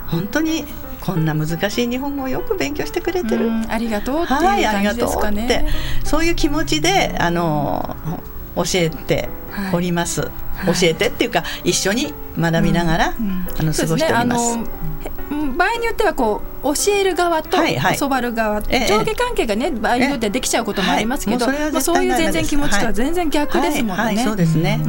[0.06, 0.64] 本当に
[1.00, 5.66] こんな難しい日本語をよく勉強してくれてる、ありがとうっていう感じですかね、はい、
[6.04, 7.96] そういう気持ちであの
[8.56, 9.28] 教えて
[9.72, 10.28] おります、は
[10.70, 14.58] い、教えてっていうか一緒に学びながら、うん、あの過ごしております。
[15.30, 17.58] 場合によってはこう教える側と
[17.98, 24.02] 教わる側、はいはい、上下関係がね場合によってはできちゃうこともありますけど、そまあ、そういう全然気持ちとは全然逆ですもんね。
[24.02, 24.80] はいそうですね。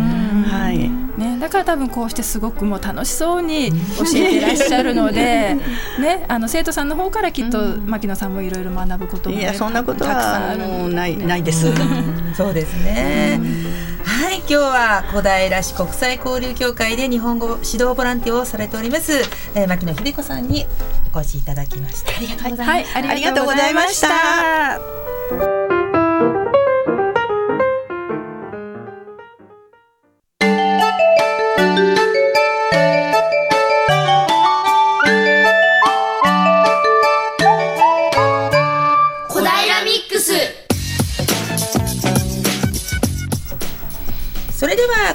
[0.49, 0.98] はい。
[1.19, 5.57] ねだから多分こうしてすごくもう楽しそうに教えていらっしゃるので、
[5.99, 11.71] ねあの生徒さんの方からきっと牧野さんもいろいろ学ぶことも、ね、いやそんなことはもうないないです。
[12.35, 13.39] そうですね。
[14.03, 19.13] はい今日は小平市国際交流協会で日本語指導ボランティアをされております、
[19.53, 20.65] えー、牧野秀子さんに
[21.13, 22.11] お越しいただきました。
[22.11, 25.58] ありがとうございました、はい、ありがとうございました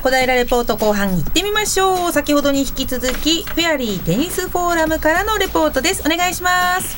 [0.05, 2.13] 小平レポート後半行ってみましょう。
[2.13, 6.03] 先ほどに引き続きフェアリーテニスフォーラムからのレポートです。
[6.05, 6.95] お願いします。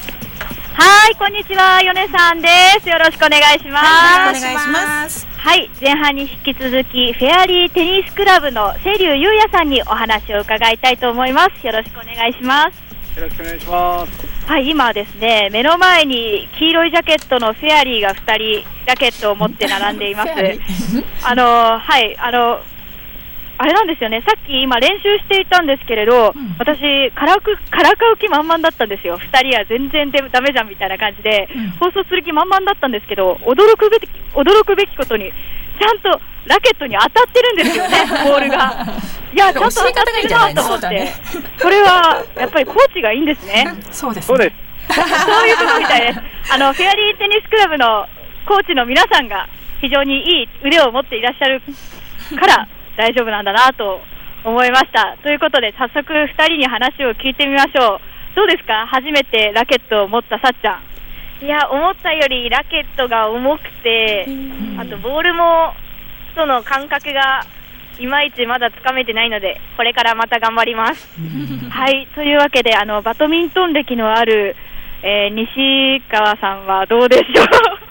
[0.72, 1.80] はいこんにちは。
[1.84, 2.48] 米さんで
[2.82, 2.88] す。
[2.88, 5.24] よろしくお願いします、はい、お願いします。
[5.36, 11.64] はい前半に引き続きフェアリーテニスクラブの瀬立優也さんにお話を伺いたいと思います。
[11.64, 13.20] よろしくお願いします。
[13.20, 14.50] よろしくお願いします。
[14.50, 20.30] はい、今ですね、目の前に黄色いジャケットのフェアリーが2人、ラケットを持って並んでいます。
[21.22, 22.58] あの、はい、あの、
[23.58, 35.32] あれなんですよね、さっき今、練習していたんですけれど、うん、私、からくからかう気満々だったんですよ、2人は全然でだめじゃんみたいな感じで、うん、放送する気満々だったんですけど、驚くべき驚くべきことに、
[35.78, 37.96] ちゃんとラケットに当たってるんですよね、
[38.28, 38.86] ボールが。
[39.32, 41.12] いや、ちゃんと当たってるなと思って、ね、
[41.60, 43.74] これはやっぱりコーチがいいんですね。
[43.90, 46.20] そうです、ね、そういうことみたいです。
[46.54, 48.06] あのフェアリーテニスクラブの
[48.46, 49.48] コーチの皆さんが
[49.80, 51.60] 非常にいい腕を持っていらっしゃる
[52.38, 54.00] から大丈夫なんだなと
[54.44, 55.16] 思いました。
[55.22, 58.00] ということで、早速2人に話を聞いてみましょう。
[58.36, 58.86] どうですか？
[58.86, 60.80] 初めてラケットを持ったさっちゃ
[61.42, 61.44] ん。
[61.44, 64.26] いや、思ったよりラケットが重くて、
[64.78, 65.74] あとボールも、
[66.34, 67.44] との感覚が
[67.98, 71.08] いまいちまだつかめてないので、これからまた頑張ります。
[71.70, 74.54] はい、というわけで、あのバドミントン歴のある、
[75.02, 77.26] えー、西川さんはどうでしょう？
[77.34, 77.85] え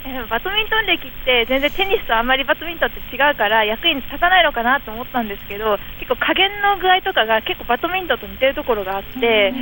[0.30, 9.52] バドミントン歴って全然テニスとあんまりバドミントンって違うから役に立たないのかなと思ったんですけど結構加減の具合とかが結構バドミントンと似てるところがあって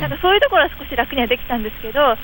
[0.00, 2.16] なんかそういうところは少し楽にはできたんですけど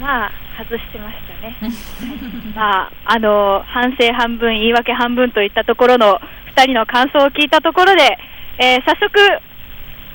[0.00, 1.56] まあ外してましたね、
[2.54, 6.20] まああの反省半分言い訳半分といったところの
[6.54, 8.18] 2人の感想を聞いたところで、
[8.58, 9.40] えー、早速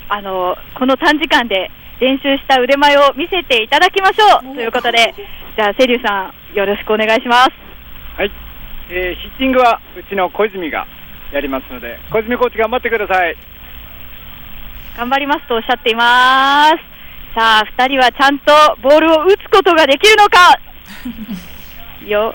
[0.09, 4.55] あのこの短時間で練習した腕前を見せていただきましょう。
[4.55, 5.15] ということで
[5.55, 7.51] じゃあ瀬立さんよろしくお願いします。
[8.17, 8.31] はい、
[8.89, 10.85] えー、ヒッティングはうちの小泉が
[11.33, 13.37] やりますので小泉コーチ頑張ってください。
[14.97, 16.75] 頑張りますとおっしゃっています。
[17.35, 18.51] さあ2人はちゃんと
[18.81, 20.59] ボールを打つことができるのか？
[22.07, 22.33] よ。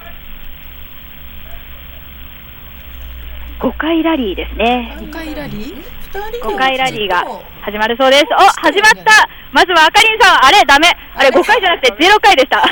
[3.60, 4.96] 5回ラリーですね。
[4.98, 5.99] 5回ラリー？
[6.11, 7.24] 5回ラリーが
[7.62, 8.26] 始まるそうです。
[8.32, 9.28] お、始まった。
[9.52, 10.88] まずはあかりんさん、あれダメ。
[11.14, 12.64] あれ5回じゃなくて0回でした。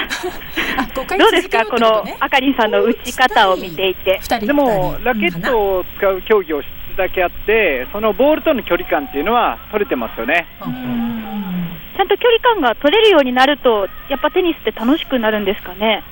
[1.17, 1.65] どうですか？
[1.67, 4.21] このあかりんさんの打ち方を見ていて。
[4.41, 10.49] でも、ラケットを使う競技を質だけあって、そのボールとの距離感っていうのは取れてますよね。
[10.61, 16.03] ちゃんと距離感が取れるようになると、やっぱテニスって楽しくなるんですかね？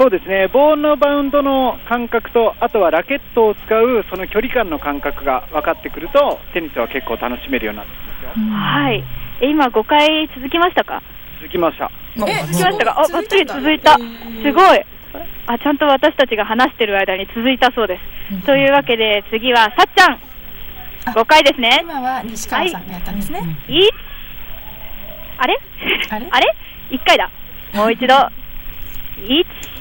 [0.00, 8.46] そうですね、ボールのバウンドの感覚と、あとはラケットを使うその距離感の感覚が分かってくると、テニスは結構楽しめるようになってきますよ。
[8.56, 9.04] はい
[9.42, 11.02] 今、5回続きましたか？
[11.38, 11.90] 続きました。
[12.16, 14.80] 続きましたか、あばっちり続いた、すごい
[15.46, 18.46] あ、ちゃんと私たちが話してる間に続いたそうです。
[18.46, 20.18] というわけで、次はさっちゃん、
[21.12, 21.78] 5回ですね。
[21.82, 23.40] 今は西川さんがやったんですね。
[23.68, 23.86] い、
[25.36, 25.58] あれ？
[26.08, 26.26] あれ？
[26.30, 26.56] あれ
[26.90, 27.30] ?1 回だ。
[27.74, 28.14] もう一度。
[28.14, 29.44] 1、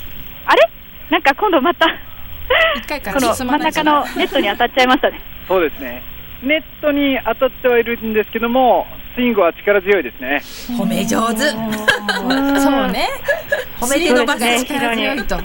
[0.50, 0.70] あれ？
[1.12, 5.22] なんか今度またこの真ん中のネットに当たっちゃいましたね。
[5.48, 6.04] そうですね。
[6.42, 10.42] ネットに当たってはいるんですけども、スイングは力強いですね。
[10.78, 11.42] 褒め上手。
[11.52, 13.08] そうね。
[13.80, 15.36] 褒めて伸ばす力強いと。
[15.38, 15.44] さ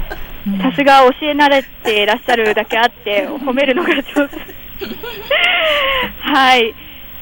[0.77, 4.39] すが教え慣れていらっしゃるだけあって、褒めるのが上手。
[6.21, 6.75] はい。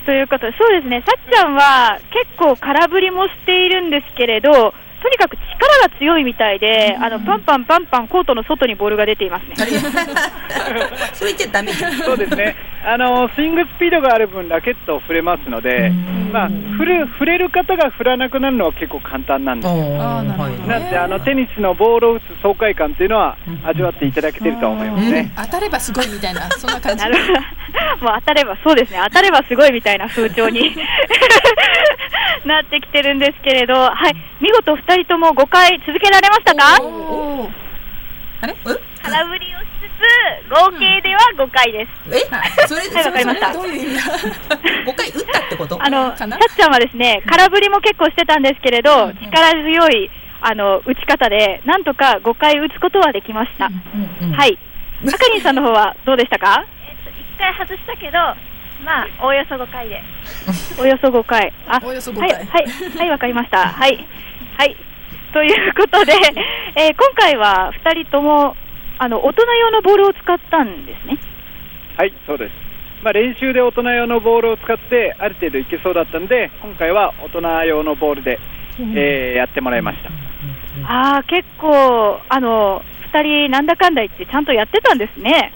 [0.04, 9.56] ということで、そうですね、さっちゃんは結構空振りもしているんですけれど、とにかく力が強いみたいで、あのパンパンパンパンコートの外にボールが出ていますね。
[11.12, 12.71] それ言っちゃダメそうですね。
[12.84, 15.90] あのスイングスピードがある分ラケットを振れますので、
[16.32, 19.72] まあ振る振れる方が振らなくなるのは結構簡単なんです。
[19.72, 19.98] よ。
[19.98, 25.32] なんであのテニスのボールを打つ爽快感っていうのは味わっていただけてると思いますね。
[25.36, 27.04] 当たればすごいみたいな そんな感じ。
[28.02, 29.00] もう当たればそうですね。
[29.04, 30.74] 当たればすごいみたいな風潮に
[32.44, 36.64] なってきてるんですけれど、はい、見事2人とも5回続けられましたか？
[38.42, 38.54] あれ？
[39.02, 39.58] 空振りを
[40.50, 41.90] 合計では5回です。
[42.14, 42.66] え？
[42.66, 43.48] それはい、わかりました。
[43.48, 43.54] 5
[44.96, 45.78] 回打ったってこと？
[45.82, 53.64] あの、さっちゃんはですね、空振りも結構してたんですけれど、力強い、あの、打ち方で、なんとか5回打つことはできました。
[53.66, 53.70] は
[54.46, 54.58] い。
[55.06, 56.64] あかりんさんの方はどうでしたか？
[56.88, 58.18] えっと、1回外したけど、
[58.84, 60.02] まあ、おおよそ5回で。
[60.80, 61.52] およそ5回。
[61.68, 62.32] あ、およそ5回。
[62.32, 63.68] はい、はい、はい、わかりました。
[63.68, 64.04] はい。
[64.58, 64.76] はい。
[65.32, 66.12] ということで、
[66.76, 68.56] えー、今回は2人とも、
[68.98, 71.18] あの、大人用のボールを使ったんですね。
[71.96, 72.52] はい、そうです。
[73.02, 78.38] まあ、練習で大人用のボールを使って、ある程度いけそうだったんで、今回は大人用のボールで、
[78.78, 80.10] えー、やってもらいました。
[80.86, 82.82] ああ、結構、あの、
[83.12, 85.52] 2人なんだかんだ言って、ちゃんとやってたんですね。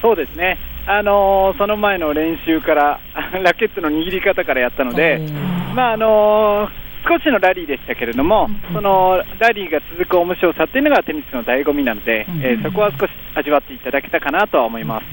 [0.00, 0.58] そうですね。
[0.86, 3.00] あのー、その前の練習から
[3.44, 5.20] ラケットの握り方からやったので、
[5.74, 15.06] まああのー、少しのラリーでしたけれども、そのラリーが続く面白さっていうのがテニスの醍醐味なので、えー、そこは少し味わっていただけたかなとは思います。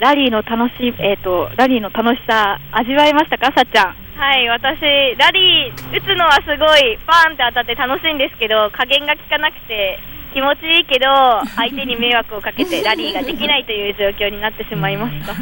[0.00, 4.06] ラリーの楽しえっ、ー、とラリーの楽しさ味わいましたか、さっちゃん。
[4.16, 4.80] はい、私、
[5.18, 9.98] ラリー打つのはすごいパーンって当たって楽しいんですけど、加減が効かなくて、
[10.32, 11.06] 気持ちいいけど、
[11.54, 15.34] 相手に迷惑をかけてラリーができないという状況になってしまいました。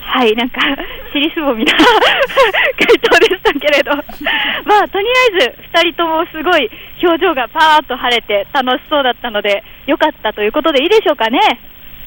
[0.00, 0.60] はい、なんか、
[1.12, 3.92] 尻すぼみな回答でしたけれど、
[4.64, 6.70] まあ、とりあえず、2人ともすごい
[7.02, 11.38] 表情がパーッと晴れて楽しそうだったので、よかったということでいいでしょうかね。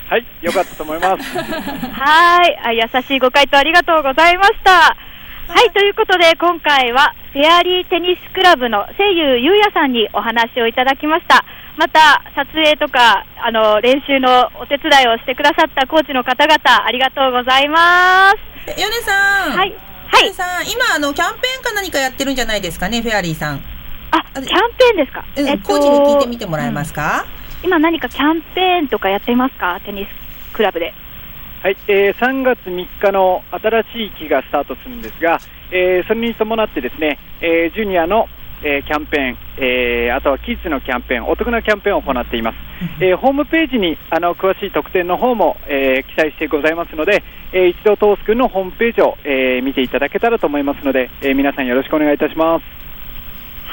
[0.10, 1.38] はい、よかったと思います。
[2.00, 4.72] はい、優しいご回答ありがとうございました。
[4.72, 11.44] はい、ということで、今回は、フェアリーテニスクラブの声優ゆうやさんにお話をいただきました。
[11.78, 18.32] また、撮影とか、あの、練習のお手伝いをしてくださったコーチの方々、ありがとうございま
[18.66, 18.82] す。
[18.82, 19.58] ヨネさん。
[19.58, 19.76] はい。
[20.10, 20.34] はい。
[20.34, 23.62] さん、今、あの、キャンペーンか何かやってるんじゃないですかね、フェアリーさん。
[24.10, 25.26] あ、キャンペーンですか？
[25.36, 27.26] うん、えっと、コーチに聞いてみてもらえますか、
[27.62, 29.80] うん、今何かキャンペーンとかやっていますか？
[29.86, 30.94] テニスクラブで。
[31.62, 35.40] はい、えー、3月3日の新しい期がスタートするんですが、
[35.72, 38.28] えー、それに伴ってですね、えー、ジュニアの、
[38.64, 42.56] えー、キャンペーン、えー、あとはキッズのキャンペーン、お得なキャンペーンを行っています。
[43.00, 52.87] えー、ホームページにあの詳しい特典の方も、えー、記載してございますので、えー、一度トース君のホームページを、えー、見ていただけたらと思いますので、えー、皆さんよろしくお願いいたします。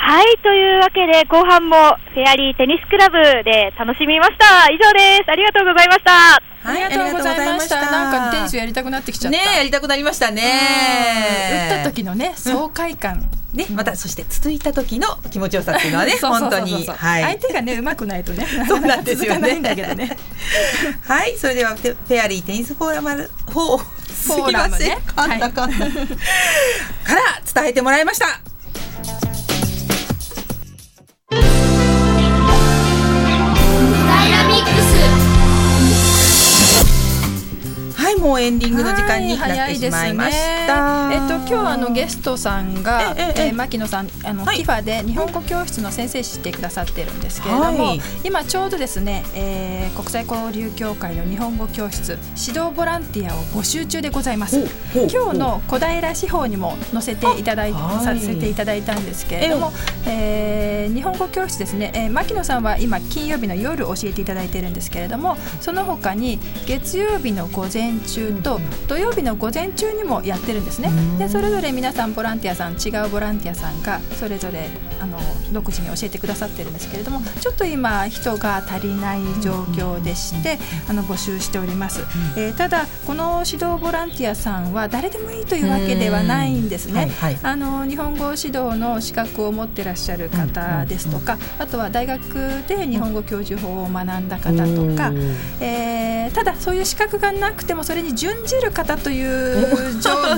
[0.07, 4.71] はい、というわけで後半もフェアリーテニスクラブで楽しみました。
[4.71, 5.31] 以上です。
[5.31, 6.13] ありがとうございました。
[6.13, 7.91] はい、ありがとうございました。
[7.91, 9.39] なんかテニスやりたくなってきちゃった。
[9.39, 10.43] ねやりたくなりましたね。
[11.73, 13.25] 打った時のね、爽快感。
[13.55, 19.61] ね、またそして続いた時の気持ちよさっていうのはね、本当に、はい、相手がね上手くないとね、 そうなんですよね。
[19.61, 20.17] ね
[21.09, 27.21] はい、それではフェアリーテニスフォーラムフォーすみません、かんだかんだ、から
[27.63, 28.54] 伝えてもらいました。
[38.25, 43.53] もうエンディングの時間になってしまいました、ね、えっと今日あのゲストさんが、えええ。
[43.53, 54.64] 牧野さんあの、はい、キファで日本語教室の先生してくださってるんですけれども、はい、今ちょうどですね、えー、国際交流協会の日本語教室指導ボランティアを募集中でございます。
[54.95, 59.70] 今日の小平司法にも載せていただいさせていただいたんですけれども、
[60.07, 70.91] えー、日本語教室ですね、えー、牧野さんは今金曜日の夜教えていただいているんですけれどもその他に月曜日の午前中と土曜日の午前中にもやってるんですね。
[71.19, 74.69] でそれぞれ皆さんボランティアさん違うボランティアさんがそれぞれ
[75.01, 75.19] あの
[75.53, 80.59] 独自に教えてくださってるんですけれどもちょっと今人が足りない状況でして
[80.89, 82.01] あの募集しております、
[82.37, 95.12] えー、ただこの指導ボランティアさんは誰でもいいというわけではないんですね、はいはい、あの日本語指導の資格を持ってらっしゃる方ですとかあとは大学で日本語教授法を学んだ方とか、
[95.61, 99.67] えー、ただそういう資格がなくてもそれに準じる方という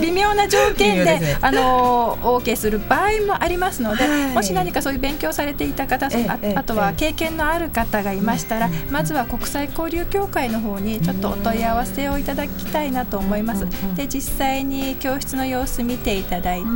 [0.01, 13.67] 微妙な条件でね、あの OK する場合もありますので、はい、もし何かそういう勉強されていた方、ああとは経験のある方がいましたら、まずは国際交流協会の方にちょっとお問い合わせをいただきたいなと思います。
[13.97, 16.67] で実際に教室の様子見ていただいて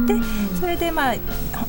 [0.59, 1.15] それでまあ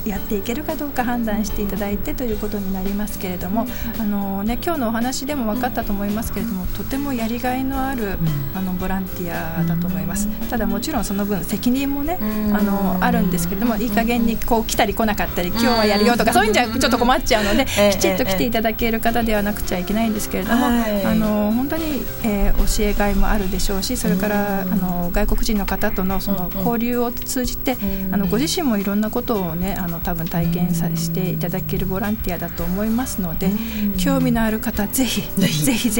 [0.06, 3.68] やっていけるかどうか判断していただいてということになりますけれども
[4.00, 8.18] あの、ね、今日のお話でも分かったと思いますけれどもとてもやりがいのある
[8.56, 10.28] あのボランティアだと思います。
[10.50, 12.18] ただもちろんその分責任もね
[12.54, 27.78] あのあるんですけれどもいい加減にこう来たり来なかったり今日はやるよとかそういうんじゃちょっと困っちゃうのできちっと来ていただける方ではなくちゃいけないんですけれどもあの本当に、えー、教えがいもあるでしょうしそれからあの外国人の方とのその交流を通じて
[28.12, 33.52] あのご自身もいろんなことをねあの多分体験さしていただけるボランティアだと思いますので
[33.98, 35.62] 興味のある方ぜひぜひ。
[35.64, 35.92] ぜひ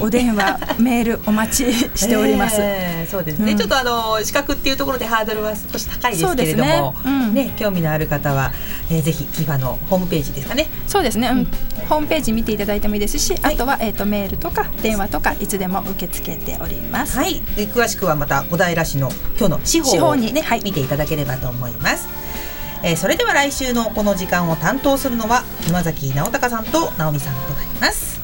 [0.00, 2.60] お電話メールお待ちしております。
[3.10, 6.92] そうですね、ちょっとあの資格っていうところでハードルは少し高いですけれども、ね。
[7.04, 8.52] うん、ね興味のある方は、
[8.90, 10.68] えー、ぜひキファのホームページですかね。
[10.86, 11.44] そうですね、うん、
[11.88, 17.16] ホームページ見ていただいてもいいですし、はい、あとはえっ、ー、とメールとか電話とかいつでも受け付けております。
[17.16, 22.08] はい、詳しくはまた小平市の今日の司法をね、ねはい、見ていただければと思います。
[22.82, 28.17] えー、それでは来週のこの時間を担当するのは熊崎直隆さんと直美さんでございます。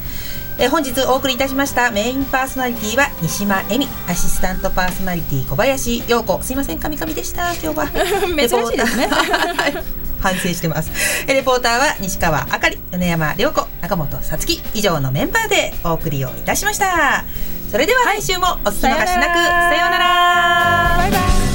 [0.58, 6.40] え本日お送りいたしましたメインパーソナリティは西間恵美アシスタントパーソナリティ小林陽子。
[6.42, 7.52] すいません神々でした。
[7.54, 7.88] 今日は。
[7.90, 9.10] 珍しいですね。
[10.22, 10.90] 反省してます。
[11.26, 14.62] レポーターは西川あかり米山涼子中本さつき。
[14.74, 17.24] 以上のメンバーでお送りをいたしました。
[17.70, 20.96] それでは来週もお聞き逃しなく、はい、さようなら。
[20.98, 21.18] バイバ
[21.50, 21.53] イ